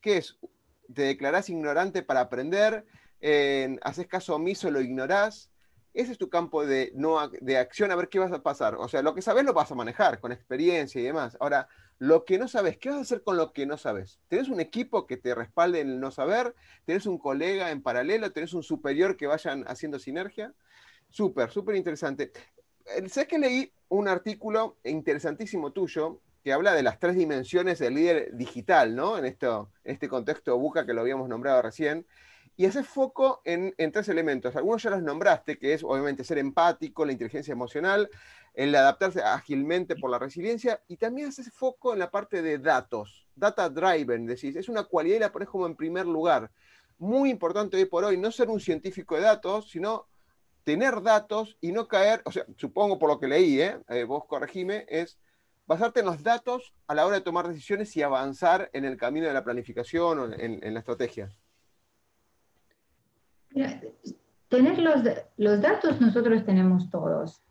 [0.00, 0.36] ¿Qué es?
[0.92, 2.84] ¿Te declarás ignorante para aprender?
[3.82, 5.50] haces caso omiso, lo ignorás.
[5.92, 8.76] Ese es tu campo de, no, de acción, a ver qué vas a pasar.
[8.76, 11.36] O sea, lo que sabes lo vas a manejar con experiencia y demás.
[11.40, 11.68] Ahora,
[11.98, 14.20] lo que no sabes, ¿qué vas a hacer con lo que no sabes?
[14.28, 16.54] ¿Tenés un equipo que te respalde en el no saber?
[16.84, 18.30] ¿Tenés un colega en paralelo?
[18.30, 20.54] ¿Tenés un superior que vayan haciendo sinergia?
[21.10, 22.30] Súper, súper interesante.
[22.96, 27.94] Eh, sé que leí un artículo interesantísimo tuyo que habla de las tres dimensiones del
[27.94, 29.18] líder digital, ¿no?
[29.18, 32.06] En, esto, en este contexto buca que lo habíamos nombrado recién
[32.58, 34.56] y haces foco en, tres elementos.
[34.56, 38.10] Algunos ya los nombraste, que es obviamente ser empático, la inteligencia emocional,
[38.52, 43.28] el adaptarse ágilmente por la resiliencia, y también haces foco en la parte de datos,
[43.36, 46.50] data driven, decís, es una cualidad y la pones como en primer lugar.
[46.98, 50.08] Muy importante hoy por hoy no ser un científico de datos, sino
[50.64, 53.78] tener datos y no caer, o sea, supongo por lo que leí, ¿eh?
[53.88, 55.16] eh vos corregime, es
[55.68, 59.28] basarte en los datos a la hora de tomar decisiones y avanzar en el camino
[59.28, 61.32] de la planificación o en la estrategia
[64.48, 65.02] tener los,
[65.36, 67.42] los datos nosotros tenemos todos.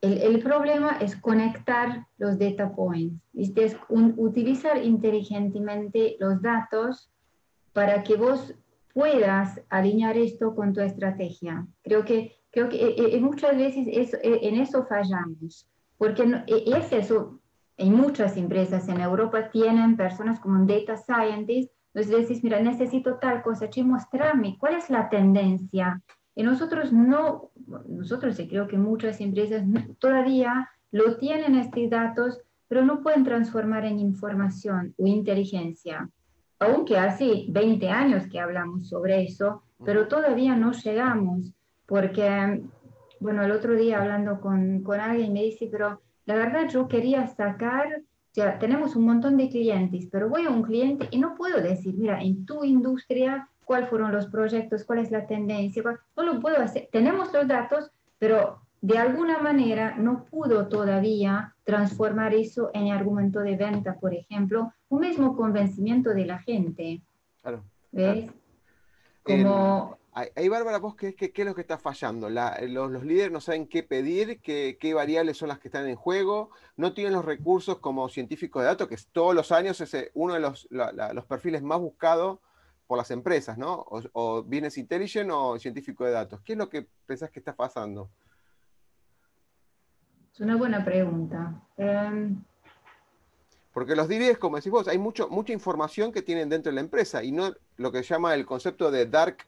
[0.00, 7.08] El, el, problema es conectar los data points, es utilizar inteligentemente los datos
[7.72, 8.54] para que vos
[8.92, 11.66] puedas alinear esto con tu estrategia.
[11.82, 15.66] Creo que, creo que eh, eh, muchas veces eso, eh, en eso fallamos,
[15.98, 17.38] porque es eso,
[17.76, 23.16] en muchas empresas en Europa tienen personas como un data scientist entonces decís, mira, necesito
[23.16, 26.00] tal cosa, che, mostrame cuál es la tendencia.
[26.34, 27.50] Y nosotros no,
[27.86, 29.62] nosotros y creo que muchas empresas
[29.98, 36.08] todavía lo tienen estos datos, pero no pueden transformar en información o inteligencia.
[36.58, 41.52] Aunque hace 20 años que hablamos sobre eso, pero todavía no llegamos,
[41.86, 42.62] porque,
[43.20, 47.26] bueno, el otro día hablando con, con alguien me dice, pero la verdad yo quería
[47.26, 48.00] sacar
[48.32, 51.60] O sea, tenemos un montón de clientes, pero voy a un cliente y no puedo
[51.60, 55.82] decir, mira, en tu industria, cuáles fueron los proyectos, cuál es la tendencia,
[56.16, 56.88] no lo puedo hacer.
[56.90, 63.54] Tenemos los datos, pero de alguna manera no pudo todavía transformar eso en argumento de
[63.54, 67.02] venta, por ejemplo, un mismo convencimiento de la gente.
[67.42, 67.62] Claro.
[67.92, 68.30] ¿Ves?
[69.22, 69.98] Como...
[70.14, 72.28] Ahí, Bárbara, vos, ¿qué, qué, es lo que está fallando?
[72.28, 76.50] los, líderes no saben qué pedir, qué, qué, variables son las que están en juego,
[76.76, 80.34] no tienen los recursos como científicos de datos, que todos los años es eh, uno
[80.34, 82.40] de los, los perfiles más buscados
[82.86, 83.72] por las empresas, ¿no?
[83.72, 86.42] O, o Business Intelligence o científico de datos.
[86.42, 88.10] ¿Qué es lo que pensás que está pasando?
[90.30, 91.62] Es una buena pregunta.
[91.78, 92.42] Em,
[93.72, 96.82] porque los líderes, como decís vos, hay mucho, mucha información que tienen dentro de la
[96.82, 99.38] empresa y no lo que se llama el concepto de dark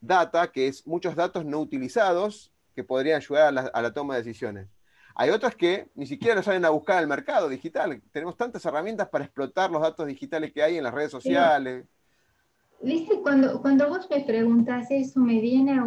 [0.00, 4.68] data, que es muchos datos no utilizados que podrían ayudar a la, toma de decisiones.
[5.14, 8.00] Hay otras que ni siquiera lo salen a buscar al mercado digital.
[8.12, 11.84] Tenemos tantas herramientas para explotar los datos digitales que hay en las redes sociales.
[12.82, 15.78] Viste, cuando, cuando vos me preguntas eso, me viene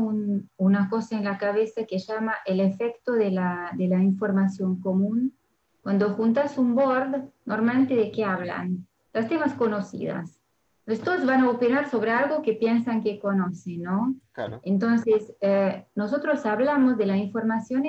[0.57, 5.35] una cosa en la cabeza que llama el efecto de la, de la información común.
[5.81, 8.85] Cuando juntas un board, normalmente de qué hablan?
[9.11, 10.42] Las temas conocidas.
[10.85, 14.15] Entonces todos van a opinar sobre algo que piensan que conocen, ¿no?
[14.33, 14.59] Claro.
[14.63, 17.83] Entonces, eh, nosotros hablamos de la información,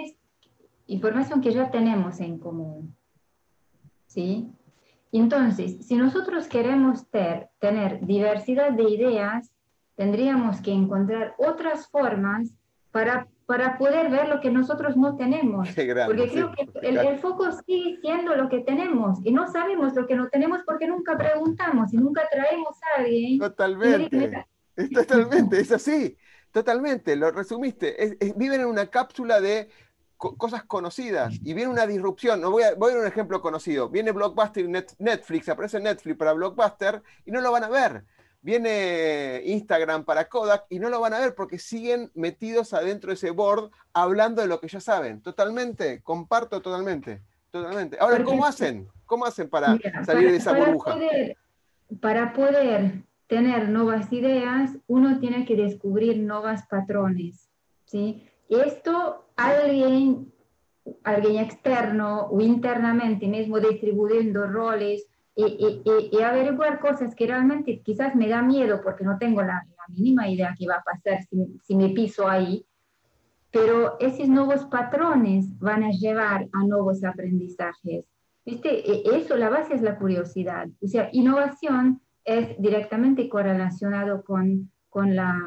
[0.87, 2.94] información que ya tenemos en común,
[4.07, 4.48] ¿sí?
[5.11, 9.52] Entonces, si nosotros queremos ter, tener diversidad de ideas,
[9.96, 12.54] tendríamos que encontrar otras formas
[12.92, 15.68] para para poder ver lo que nosotros no tenemos.
[15.68, 20.16] porque creo que el, foco sigue siendo lo que tenemos y no sabemos lo que
[20.16, 23.38] no tenemos porque nunca preguntamos y nunca traemos a alguien.
[23.38, 24.46] Totalmente.
[24.76, 26.16] Es totalmente, es así.
[26.50, 28.16] Totalmente, lo resumiste.
[28.37, 29.68] viven en una cápsula de
[30.16, 32.40] cosas conocidas y viene una disrupción.
[32.40, 33.88] No voy, a, voy a un ejemplo conocido.
[33.88, 38.04] Viene Blockbuster y Netflix, aparece Netflix para Blockbuster y no lo van a ver
[38.44, 43.14] viene Instagram para Kodak y no lo van a ver porque siguen metidos adentro de
[43.14, 45.22] ese board hablando de lo que ya saben.
[45.22, 47.96] Totalmente, comparto totalmente, totalmente.
[47.98, 48.87] Ahora, ¿cómo hacen?
[49.07, 50.96] ¿Cómo hacen para salir de esa burbuja?
[52.00, 57.48] para poder tener nuevas ideas, uno tiene que descubrir nuevos patrones,
[57.87, 58.28] ¿sí?
[58.48, 60.33] Esto alguien,
[61.02, 68.42] alguien externo o internamente mismo distribuyendo roles y, averiguar cosas que realmente quizás me da
[68.42, 72.27] miedo porque no tengo la, mínima idea qué va a pasar si, si, me piso
[72.27, 72.64] ahí,
[73.51, 78.07] pero esos nuevos patrones van a llevar a nuevos aprendizajes.
[78.47, 78.90] ¿Viste?
[78.90, 80.68] E, eso, la base es la curiosidad.
[80.83, 85.38] O sea, innovación es directamente correlacionado con, con, la,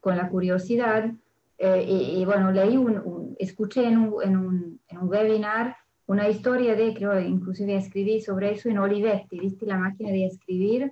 [0.00, 1.12] con la curiosidad.
[1.58, 5.76] Eh, y, bueno, leí un, escuché en un, en un, en un webinar
[6.08, 9.66] una historia de, creo, inclusive escribí sobre eso en Olivetti, ¿viste?
[9.66, 10.90] La máquina de escribir,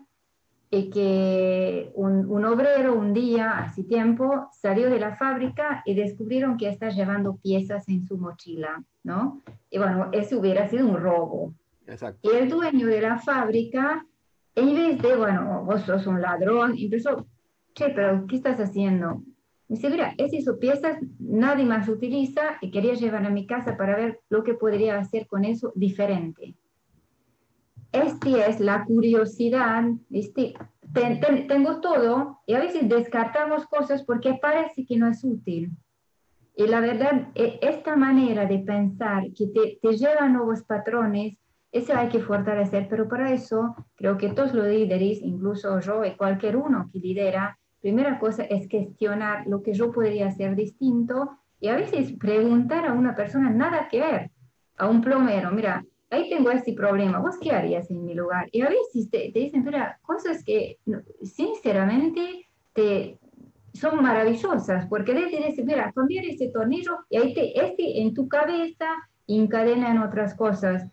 [0.71, 6.59] y que un, un, obrero un día, hace tiempo, salió de la fábrica y descubrieron
[6.59, 9.43] que está llevando piezas en su mochila, ¿no?
[9.71, 11.55] Y bueno, eso hubiera sido un robo.
[11.87, 12.21] Exacto.
[12.31, 14.05] Y el dueño de la fábrica,
[14.55, 17.27] en vez de, bueno, vos sos un ladrón, empezó,
[17.73, 19.23] che, pero ¿qué estás haciendo?
[19.69, 24.21] Dice, mira, esas piezas nadie más utiliza y quería llevar a mi casa para ver
[24.29, 26.55] lo que podría hacer con eso diferente.
[27.93, 30.55] Esta es la curiosidad, ¿viste?
[31.49, 35.71] tengo todo y a veces descartamos cosas porque parece que no es útil.
[36.55, 41.37] Y la verdad, e, esta manera de pensar que te, te lleva a nuevos patrones,
[41.71, 46.17] eso hay que fortalecer, pero para eso creo que todos los líderes, incluso yo y
[46.17, 51.69] cualquier uno que lidera, primera cosa es cuestionar lo que yo podría hacer distinto y
[51.69, 54.31] a veces preguntar a una persona nada que ver,
[54.77, 58.49] a un plomero, mira, ahí tengo este problema, ¿vos qué harías en mi lugar?
[58.53, 60.79] Y a veces te, dicen, mira, cosas que
[61.23, 63.19] sinceramente te,
[63.73, 68.87] son maravillosas, porque decir, mira, cambiar ese tornillo y ahí te, este en tu cabeza
[69.27, 70.87] encadena en otras cosas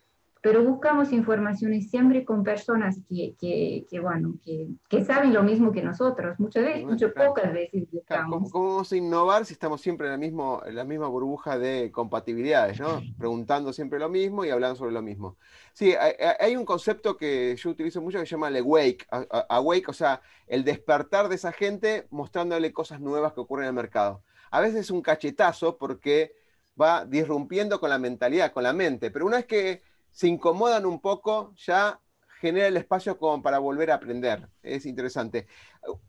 [0.43, 5.71] pero buscamos informaciones siempre con personas que, que, que bueno, que, que, saben lo mismo
[5.71, 7.87] que nosotros, muchas veces, muchas pocas veces.
[8.27, 11.93] ¿Cómo, vamos a innovar si estamos siempre en la, mismo, en la misma burbuja de
[11.93, 13.01] compatibilidades, ¿no?
[13.17, 15.37] preguntando siempre lo mismo y hablando sobre lo mismo?
[15.71, 19.07] Sí, hay, hay un concepto que yo utilizo mucho que se llama el awake,
[19.47, 23.75] awake, o sea, el despertar de esa gente mostrándole cosas nuevas que ocurren en el
[23.75, 24.23] mercado.
[24.51, 26.35] A veces es un cachetazo porque
[26.79, 31.01] va disrumpiendo con la mentalidad, con la mente, pero una vez que se incomodan un
[31.01, 31.99] poco, ya
[32.39, 34.47] genera el espacio como para volver a aprender.
[34.61, 35.47] Es interesante.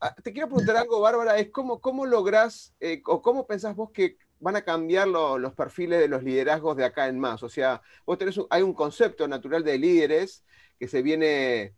[0.01, 3.91] Ah, te quiero preguntar algo, Bárbara, es cómo, cómo lográs eh, o cómo pensás vos
[3.93, 7.43] que van a cambiar los perfiles de los liderazgos de acá en más.
[7.43, 10.45] O sea, vos tenés hay un concepto natural de líderes
[10.79, 11.75] que se viene,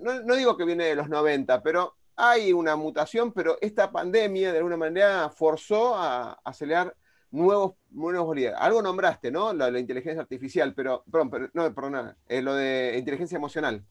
[0.00, 4.58] no, digo que viene de los 90, pero hay una mutación, pero esta pandemia de
[4.58, 6.94] alguna manera forzó a, acelerar
[7.34, 8.56] nuevos, nuevos líderes.
[8.58, 9.52] Algo nombraste, ¿no?
[9.52, 13.84] La, la inteligencia artificial, pero, perdón, no, perdón, eh, lo de inteligencia emocional.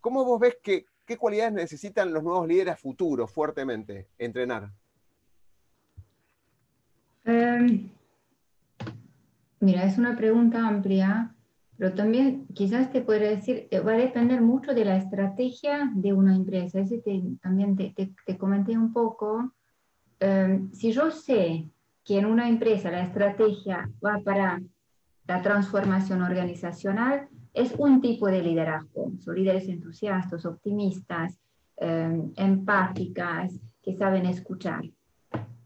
[0.00, 4.70] ¿Cómo vos ves que, qué cualidades necesitan los nuevos líderes futuros fuertemente entrenar?
[7.24, 7.88] Em,
[9.60, 11.34] mira, es una pregunta amplia,
[11.78, 16.12] pero también quizás te puede decir, eh, va a depender mucho de la estrategia de
[16.12, 16.80] una empresa.
[16.80, 17.02] Ese
[17.40, 17.94] también te,
[18.26, 19.54] te, comenté un poco.
[20.20, 21.66] Em, si yo sé
[22.04, 24.60] que en una empresa la estrategia va para
[25.26, 29.12] la transformación organizacional, es un tipo de liderazgo.
[29.20, 31.38] Son líderes entusiastas, optimistas,
[31.76, 34.82] em, empáticas, que saben escuchar.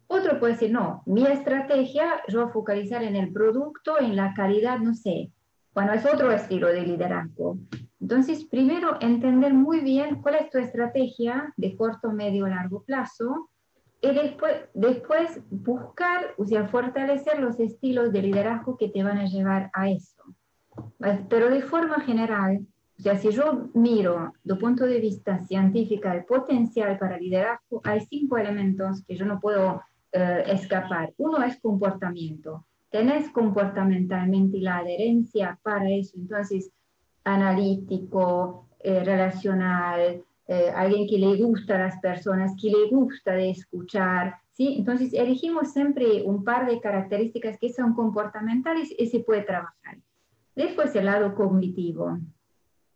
[0.07, 4.95] Otro puede decir, no, mi estrategia, yo focalizar en el producto, en la calidad, no
[4.95, 5.31] sé.
[5.75, 7.59] Bueno, es otro estilo de liderazgo.
[8.01, 13.51] Entonces, primero, entender muy bien cuál es tu estrategia de corto, medio, largo plazo.
[14.01, 19.27] Y después, después buscar, o sea, fortalecer los estilos de liderazgo que te van a
[19.27, 20.23] llevar a eso.
[21.29, 22.67] Pero de forma general,
[22.99, 28.01] o sea, si yo miro de punto de vista científico el potencial para liderazgo, hay
[28.01, 29.83] cinco elementos que yo no puedo
[30.13, 31.13] eh, escapar.
[31.17, 32.67] Uno es comportamiento.
[32.91, 36.17] Tenés comportamentalmente la adherencia para eso.
[36.17, 36.71] Entonces,
[37.25, 43.51] analítico, eh, relacional, eh, alguien que le gusta a las personas, que le gusta de
[43.51, 44.35] escuchar.
[44.53, 44.75] ¿sí?
[44.79, 49.99] Entonces, elegimos siempre un par de características que son comportamentales y se puede trabajar.
[50.57, 52.19] Después, el lado cognitivo.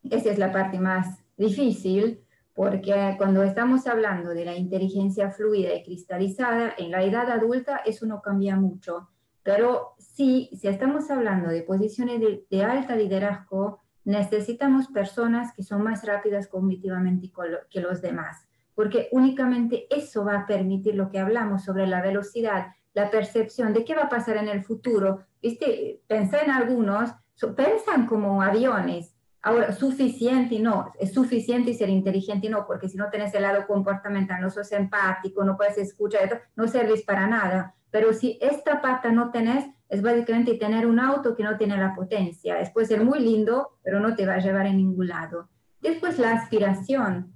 [0.03, 2.19] Esa es la parte más difícil
[2.53, 8.05] porque cuando estamos hablando de la inteligencia fluida y cristalizada, en la edad adulta eso
[8.05, 9.09] no cambia mucho,
[9.41, 16.05] pero sí, si estamos hablando de posiciones de, alta liderazgo, necesitamos personas que son más
[16.05, 17.31] rápidas cognitivamente
[17.69, 22.67] que los demás, porque únicamente eso va a permitir lo que hablamos sobre la velocidad,
[22.93, 25.25] la percepción de qué va a pasar en el futuro.
[25.41, 26.01] ¿Viste?
[26.07, 27.11] Pensé en algunos,
[27.55, 29.13] piensan como aviones,
[29.45, 33.33] Ahora, suficiente y no, es suficiente y ser inteligente y no, porque si no tenés
[33.35, 37.75] el lado comportamental, no sos empático, no puedes escuchar, no servís para nada.
[37.93, 41.93] Pero si esta pata no tenés, es básicamente tener un auto que no tiene la
[41.93, 42.59] potencia.
[42.59, 45.47] Es puede ser muy lindo, pero no te va a llevar en ningún lado.
[45.79, 47.31] Después la aspiración.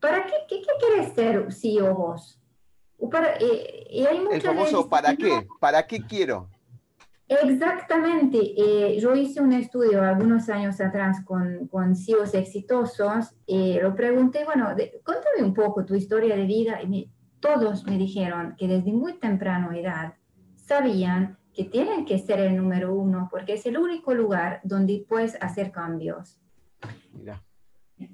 [0.00, 2.40] ¿Para qué, qué, quieres ser CEO vos?
[3.08, 5.46] Para, eh, y hay el famoso ¿para qué?
[5.60, 6.48] ¿Para qué quiero?
[7.28, 8.38] Exactamente.
[8.56, 14.44] Eh, yo hice un estudio algunos años atrás con, con CEOs exitosos y lo pregunté,
[14.44, 16.82] bueno, cuéntame un poco tu historia de vida.
[16.82, 17.08] Y
[17.42, 20.14] todos me dijeron que desde muy temprano edad
[20.54, 25.36] sabían que tienen que ser el número uno porque es el único lugar donde puedes
[25.42, 26.40] hacer cambios.
[27.12, 27.42] Mira.
[27.98, 28.10] Eh,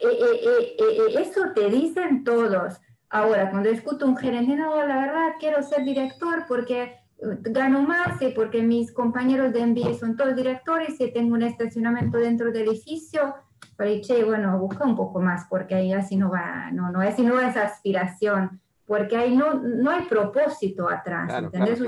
[0.00, 0.76] eh,
[1.18, 2.80] eso te dicen todos.
[3.08, 8.28] Ahora, cuando escucho un gerente, no, la verdad quiero ser director porque gano más y
[8.28, 13.34] porque mis compañeros de MBA son todos directores y tengo un estacionamiento dentro del edificio,
[13.76, 17.22] pero che, bueno, busca un poco más porque ahí así no va, no, no, así
[17.22, 21.80] no es aspiración, porque ahí no, no hay propósito atrás, ¿entendés?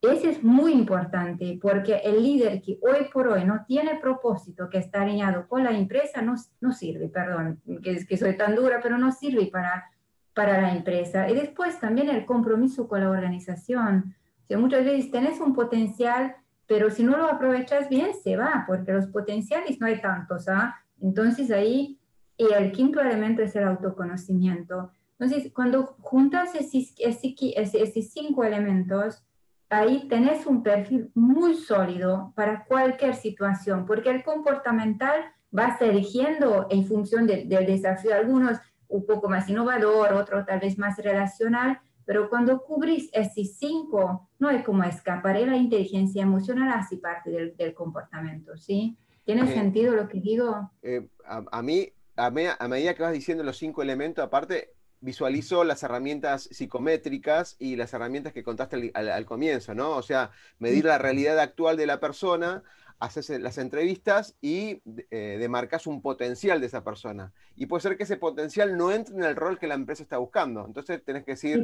[0.00, 4.78] ese es muy importante porque el líder que hoy por hoy no tiene propósito, que
[4.78, 8.96] está alineado con la empresa, no, no sirve, perdón, que, que soy tan dura, pero
[8.96, 9.90] no sirve para
[10.38, 11.28] para la empresa.
[11.28, 14.14] Y después también el compromiso con la organización.
[14.48, 16.36] O muchas veces tenés un potencial,
[16.68, 20.48] pero si no lo aprovechas bien, se va, porque los potenciales no hay tantos.
[20.48, 20.76] ¿ah?
[21.00, 21.98] Entonces ahí,
[22.36, 24.92] y el quinto elemento es el autoconocimiento.
[25.18, 29.24] Entonces, cuando juntas esos, cinco elementos,
[29.70, 35.22] ahí tenés un perfil muy sólido para cualquier situación, porque el comportamental
[35.56, 38.14] va eligiendo en función del desafío.
[38.14, 38.58] Algunos
[38.88, 44.48] un poco más innovador, otro tal vez más relacional, pero cuando cubrís esos cinco, no
[44.48, 48.96] hay como escapar, la inteligencia emocional así parte del, del comportamiento, ¿sí?
[49.24, 50.72] ¿Tiene eh, sentido lo que digo?
[50.80, 56.48] Eh, a, mí, a, medida que vas diciendo los cinco elementos, aparte, visualizo las herramientas
[56.50, 59.90] psicométricas y las herramientas que contaste al, al comienzo, ¿no?
[59.90, 62.62] O sea, medir la realidad actual de la persona
[63.00, 67.32] haces las entrevistas y eh, demarcas un potencial de esa persona.
[67.54, 70.18] Y puede ser que ese potencial no entre en el rol que la empresa está
[70.18, 70.64] buscando.
[70.66, 71.62] Entonces tenés que decir,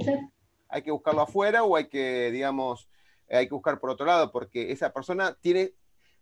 [0.69, 2.89] hay que buscarlo afuera o hay que, digamos,
[3.29, 5.73] eh, hay que buscar por otro lado, porque esa persona tiene,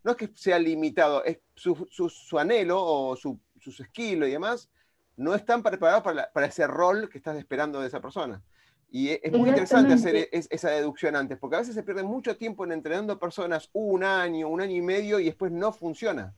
[0.02, 4.70] no es que sea limitado, es su, anhelo o su, sus skills y demás,
[5.16, 8.42] no están preparados para, para, ese rol que estás esperando de esa persona.
[8.94, 12.02] Y e, es muy interesante hacer e, esa deducción antes, porque a veces se pierde
[12.02, 16.34] mucho tiempo en entrenando personas un año, un año y medio y después no funciona.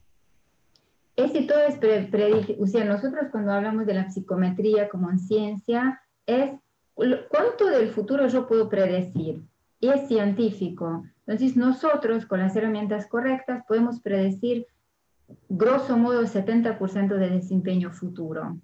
[1.17, 1.77] Ese todo es
[2.09, 2.63] predictivo.
[2.63, 6.53] O sea, nosotros cuando hablamos de la psicometría como en ciencia, es
[6.95, 9.43] cuánto del futuro yo puedo predecir.
[9.81, 11.05] Y es científico.
[11.27, 14.67] Entonces, nosotros con las herramientas correctas podemos predecir
[15.49, 18.59] grosso modo el 70% del desempeño futuro.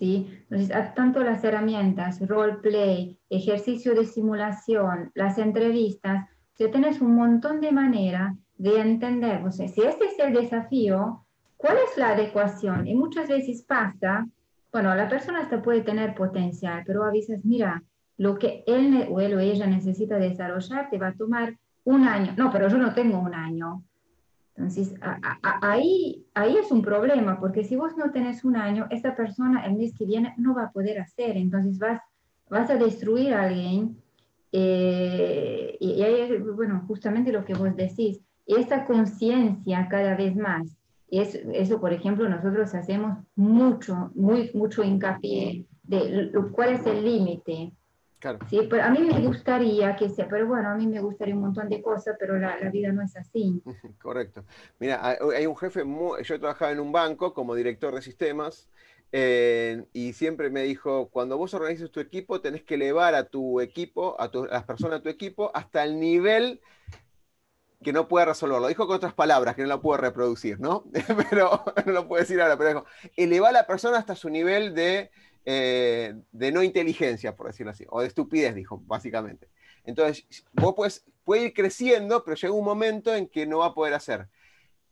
[0.00, 0.26] ¿Sí?
[0.48, 7.70] Entonces, tanto las herramientas, roleplay, ejercicio de simulación, las entrevistas, si tienes un montón de
[7.70, 11.26] maneras de entender, o sea, si este es el desafío,
[11.56, 12.86] ¿cuál es la adecuación?
[12.86, 14.26] Y muchas veces pasa,
[14.72, 17.82] bueno, la persona hasta puede tener potencial, pero avisas, mira,
[18.16, 22.32] lo que él o él o ella necesita desarrollar te va a tomar un año.
[22.36, 23.84] No, pero yo no tengo un año.
[24.60, 24.94] Entonces,
[25.62, 29.74] ahí, ahí es un problema, porque si vos no tenés un año, esta persona el
[29.74, 31.98] mes que viene no va a poder hacer, entonces vas,
[32.50, 33.96] vas a destruir a alguien.
[34.52, 40.76] Eh, y, ahí es, bueno, justamente lo que vos decís, esta conciencia cada vez más,
[41.08, 47.72] es, eso, por ejemplo, nosotros hacemos mucho, muy, mucho hincapié de cuál es el límite
[48.48, 51.40] Sí, pero a mí me gustaría que sea, pero bueno, a mí me gustaría un
[51.40, 53.62] montón de cosas, pero la, la vida no es así.
[54.02, 54.44] Correcto.
[54.78, 55.82] Mira, hay un jefe,
[56.24, 58.68] yo trabajaba en un banco como director de sistemas
[59.12, 63.60] eh, y siempre me dijo, cuando vos organizas tu equipo, tenés que elevar a tu
[63.60, 66.60] equipo, a, las personas de tu equipo, hasta el nivel
[67.82, 68.68] que no puede resolverlo.
[68.68, 70.84] Dijo con otras palabras, que no lo puedo reproducir, ¿no?
[71.30, 72.84] pero no lo puedo decir ahora, pero dijo,
[73.16, 75.10] elevar a la persona hasta su nivel de
[75.44, 79.48] eh, de no inteligencia, por decirlo así, o de estupidez, dijo, básicamente.
[79.84, 83.74] Entonces, vos puedes, puede ir creciendo, pero llega un momento en que no va a
[83.74, 84.28] poder hacer.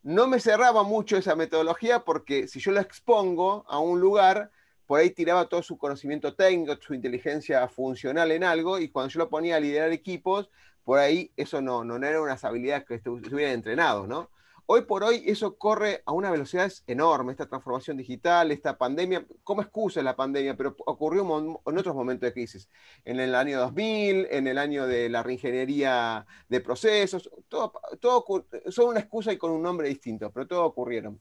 [0.03, 4.51] No me cerraba mucho esa metodología porque si yo lo expongo a un lugar,
[4.87, 9.19] por ahí tiraba todo su conocimiento técnico, su inteligencia funcional en algo, y cuando yo
[9.19, 10.49] lo ponía a liderar equipos,
[10.85, 14.31] por ahí eso no, no era unas habilidades que estuvieran entrenado, ¿no?
[14.71, 19.63] Hoy por hoy eso corre a una velocidad enorme, esta transformación digital, esta pandemia, como
[19.63, 21.23] excusa la pandemia, pero ocurrió
[21.65, 22.69] en otros momentos de crisis,
[23.07, 28.89] en el año 2000, en el año de la reingeniería de procesos, todo, todo son
[28.89, 31.19] una excusa y con un nombre distinto, pero todo ocurrieron.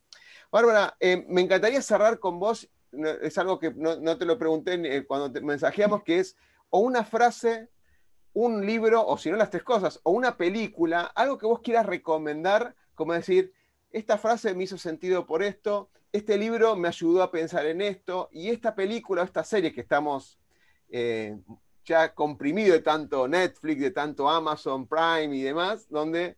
[0.52, 2.70] Bárbara, eh, me encantaría cerrar con vos,
[3.22, 6.36] es algo que no, te lo pregunté eh, cuando te mensajeamos, que es
[6.70, 7.70] o una frase,
[8.34, 11.86] un libro, o si no las tres cosas, o una película, algo que vos quieras
[11.86, 13.54] recomendar como decir,
[13.92, 18.28] esta frase me hizo sentido por esto, este libro me ayudó a pensar en esto,
[18.34, 20.40] y esta película, esta serie que estamos
[20.90, 21.38] eh,
[21.86, 26.36] ya comprimido de tanto Netflix, de tanto Amazon Prime y demás, donde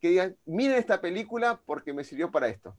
[0.00, 2.76] que digan, miren esta película porque me sirvió para esto.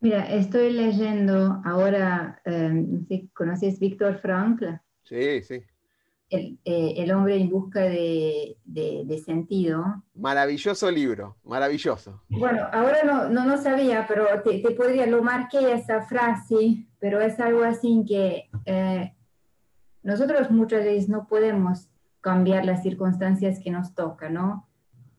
[0.00, 4.66] Mira, estoy leyendo ahora, eh, ¿conoces Víctor Frankl?
[5.04, 5.64] Sí, sí.
[6.28, 8.56] Eh, el, hombre en busca de,
[9.24, 10.02] sentido.
[10.14, 12.20] Maravilloso libro, maravilloso.
[12.28, 17.38] Bueno, ahora no, no, no sabía, pero te, podría, lo marqué esa frase, pero es
[17.38, 19.14] algo así que eh,
[20.02, 21.88] nosotros muchas veces no podemos
[22.20, 24.68] cambiar las circunstancias que nos tocan, ¿no?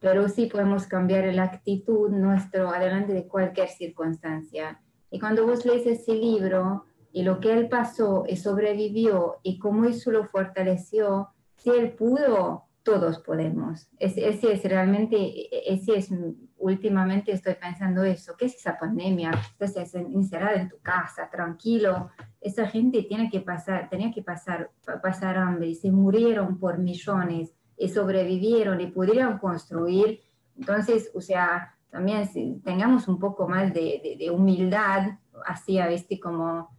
[0.01, 4.81] Pero sí podemos cambiar la actitud nuestro adelante de cualquier circunstancia.
[5.09, 6.85] Y cuando vos lees ese libro,
[7.17, 12.65] y lo que él pasó y sobrevivió y cómo eso lo fortaleció, si él pudo,
[12.83, 13.89] todos podemos.
[13.97, 16.13] Ese, es realmente, ese es,
[16.59, 19.31] últimamente estoy pensando eso, ¿qué es esa pandemia?
[19.59, 22.11] Estás encerrada en tu casa, tranquilo.
[22.39, 24.69] Esa gente tiene que pasar, tenía que pasar,
[25.01, 30.21] pasar hambre y se murieron por millones y sobrevivieron y pudieron construir.
[30.55, 36.19] Entonces, o sea, también si tengamos un poco más de, de, de humildad, así, ¿viste?
[36.19, 36.76] Como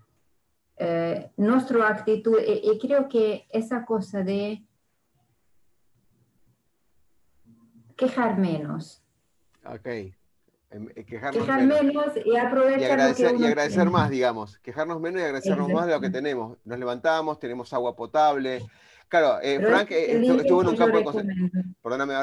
[0.79, 4.65] eh, nuestra actitud, y, creo que esa cosa de
[7.97, 9.03] quejar menos.
[9.65, 9.87] Ok.
[10.71, 14.59] Em, eh, quejar menos, y aprovechar y agradecer, y agradecer más, digamos.
[14.59, 16.59] Quejarnos menos y agradecernos más de lo que tenemos.
[16.65, 18.65] Nos levantamos, tenemos agua potable,
[19.09, 21.77] Claro, eh, Frank eh, estuvo en un campo de concentración.
[21.83, 22.15] Perdóname,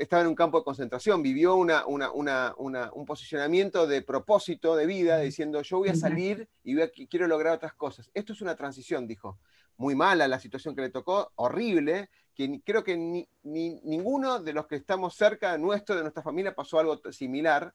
[0.00, 5.62] estaba en un campo de concentración, vivió una, un posicionamiento de propósito de vida, diciendo
[5.62, 6.76] yo voy a salir y
[7.06, 8.10] quiero lograr otras cosas.
[8.12, 9.38] Esto es una transición, dijo.
[9.78, 14.66] Muy mala la situación que le tocó, horrible, que creo que ni, ninguno de los
[14.66, 17.72] que estamos cerca de nuestro, de nuestra familia, pasó algo similar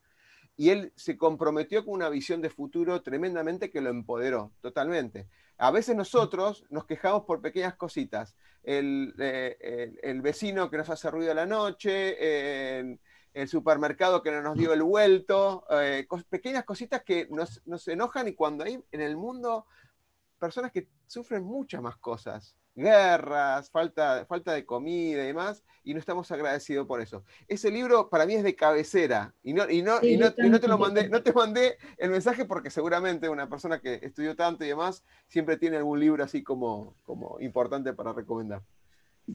[0.55, 5.27] y él se comprometió con una visión de futuro tremendamente que lo empoderó totalmente.
[5.57, 8.35] A veces nosotros nos quejamos por pequeñas cositas.
[8.63, 12.17] El, eh, vecino que nos hace ruido a la noche,
[13.33, 18.33] el supermercado que no nos dio el vuelto, eh, pequeñas cositas que nos, enojan y
[18.33, 19.65] cuando hay en el mundo
[20.37, 25.99] personas que sufren muchas más cosas guerras, falta, falta de comida y demás, y no
[25.99, 27.23] estamos agradecidos por eso.
[27.47, 30.77] Ese libro para mí es de cabecera, y no, y no, y no, te lo
[30.77, 35.03] mandé, no te mandé el mensaje porque seguramente una persona que estudió tanto y demás
[35.27, 38.61] siempre tiene algún libro así como, como importante para recomendar.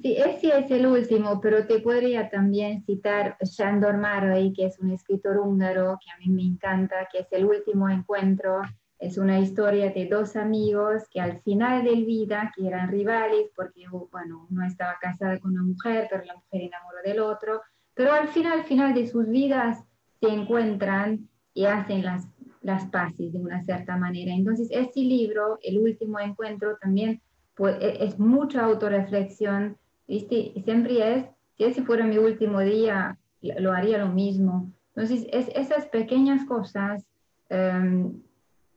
[0.02, 4.90] Sí, ese es el último, pero te podría también citar Sándor Márai, que es un
[4.90, 8.60] escritor húngaro que a mí me encanta, que es el último encuentro
[8.98, 13.84] es una historia de dos amigos que al final de vida, que eran rivales, porque
[14.10, 17.62] bueno, uno estaba casado con una mujer, pero la mujer enamoró del otro,
[17.94, 19.84] pero al final, al final de sus vidas
[20.20, 22.26] se encuentran y hacen las,
[22.60, 24.32] las paces de una cierta manera.
[24.32, 27.20] Entonces, este libro, El último encuentro, también
[27.54, 29.76] pues, es mucha autorreflexión,
[30.06, 30.52] ¿viste?
[30.64, 31.24] siempre es,
[31.56, 34.72] si ese fuera mi último día, lo haría lo mismo.
[34.94, 37.04] Entonces, es, esas pequeñas cosas
[37.48, 38.20] em,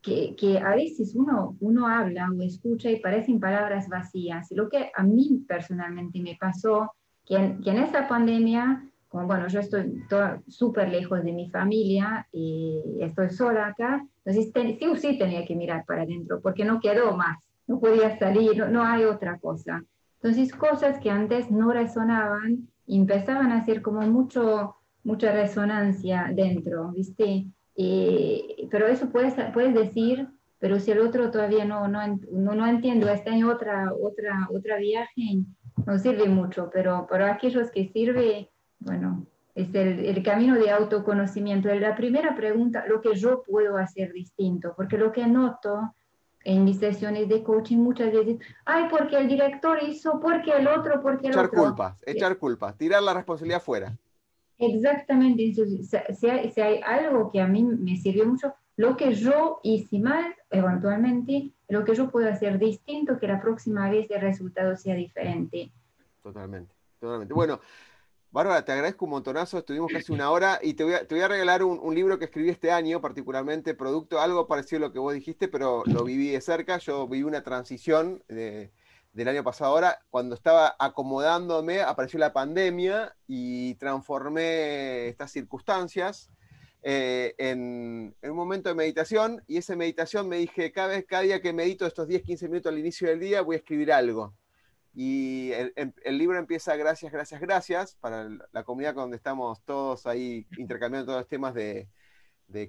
[0.02, 4.48] que, que, a veces uno, uno habla o escucha y parecen palabras vacías.
[4.52, 6.92] Lo que a mí personalmente me pasó,
[7.26, 10.04] que en, que en esta pandemia, como bueno, yo estoy
[10.48, 15.56] súper lejos de mi familia y estoy sola acá, entonces sí o sí tenía que
[15.56, 17.38] mirar para adentro, porque no quedó más,
[17.68, 19.84] no podía salir, no, no hay otra cosa.
[20.16, 27.48] Entonces cosas que antes no resonaban, empezaban a hacer como mucho, mucha resonancia dentro, ¿viste?
[27.84, 30.28] Eh, pero eso puedes, puedes decir,
[30.60, 32.00] pero si el otro todavía no, no,
[32.32, 35.40] no, no entiendo, está en otra, otra, otra viaje,
[35.88, 39.26] no sirve mucho, pero para aquellos que sirve, bueno,
[39.56, 41.74] es el, el, camino de autoconocimiento.
[41.74, 45.96] La primera pregunta, lo que yo puedo hacer distinto, porque lo que noto
[46.44, 51.02] en mis sesiones de coaching muchas veces, ay, porque el director hizo, porque el otro,
[51.02, 51.60] porque el echar otro.
[51.60, 53.98] Echar culpas, echar culpas, tirar la responsabilidad fuera.
[54.62, 60.36] Exactamente, si hay, algo que a mí me sirvió mucho, lo que yo hice mal,
[60.52, 65.72] eventualmente, lo que yo puedo hacer distinto, que la próxima vez el resultado sea diferente.
[66.22, 67.34] Totalmente, totalmente.
[67.34, 67.60] Bueno,
[68.30, 71.24] Bárbara, te agradezco un montonazo, estuvimos casi una hora y te voy a, te voy
[71.24, 74.94] a regalar un, un, libro que escribí este año, particularmente producto, algo parecido a lo
[74.94, 78.72] que vos dijiste, pero lo viví de cerca, yo viví una transición de
[79.14, 86.32] del año pasado ahora, cuando estaba acomodándome, apareció la pandemia y transformé estas circunstancias
[86.84, 91.42] eh, en, un momento de meditación y esa meditación me dije, cada vez, cada día
[91.42, 94.34] que medito estos 10, 15 minutos al inicio del día, voy a escribir algo.
[94.94, 101.06] Y el, libro empieza gracias, gracias, gracias, para la comunidad donde estamos todos ahí intercambiando
[101.06, 101.88] todos los temas de,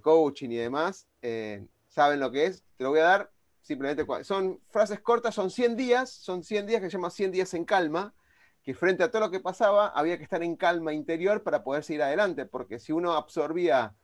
[0.01, 1.09] coaching y demás.
[1.23, 3.33] Eh, saben lo que es, te lo voy a dar
[3.63, 7.55] simplemente son frases cortas, son 100 días, son 100 días que se llama 100 días
[7.55, 8.15] en calma,
[8.63, 11.85] que frente a todo lo que pasaba había que estar en calma interior para poder
[11.85, 13.95] seguir adelante, porque si uno absorbía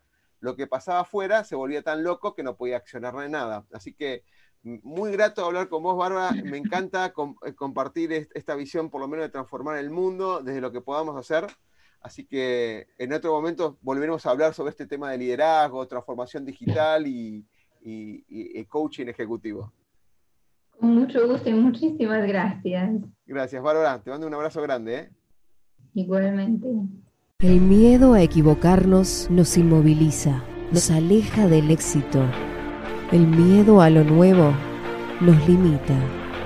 [0.41, 3.67] lo que pasaba afuera, se volvía tan loco que no podía accionar de nada.
[3.73, 4.25] Así que
[4.63, 6.33] muy grato hablar con vos, Bárbara.
[6.33, 7.13] Me encanta
[7.45, 11.17] eh, compartir esta visión, por lo menos de transformar el mundo desde lo que podamos
[11.17, 11.47] hacer.
[12.01, 17.07] Así que en otro momento volveremos a hablar sobre este tema de liderazgo, transformación digital
[17.81, 19.73] y, y, coaching ejecutivo.
[20.79, 23.01] Con mucho gusto y muchísimas gracias.
[23.27, 24.01] Gracias, Bárbara.
[24.01, 24.97] Te mando un abrazo grande.
[24.97, 25.11] ¿eh?
[25.95, 26.69] Igualmente.
[27.41, 32.25] El miedo a equivocarnos nos inmoviliza, nos aleja del éxito.
[33.13, 34.53] El miedo a lo nuevo
[35.21, 35.95] nos limita,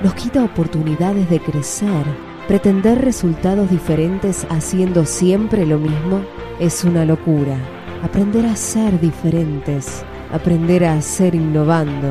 [0.03, 2.05] nos quita oportunidades de crecer.
[2.49, 6.25] Pretender resultados diferentes haciendo siempre lo mismo
[6.61, 7.57] es una locura.
[8.03, 12.09] Aprender a ser diferentes Aprender a hacer innovando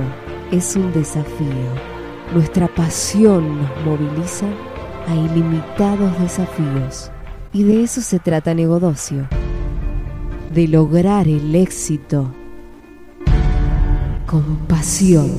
[0.51, 1.47] es un desafío.
[2.35, 4.45] Nuestra pasión nos moviliza
[5.07, 7.11] a ilimitados desafíos.
[7.51, 9.27] Y de eso se trata Negodocio.
[10.53, 12.31] De lograr el éxito
[14.27, 15.31] con pasión.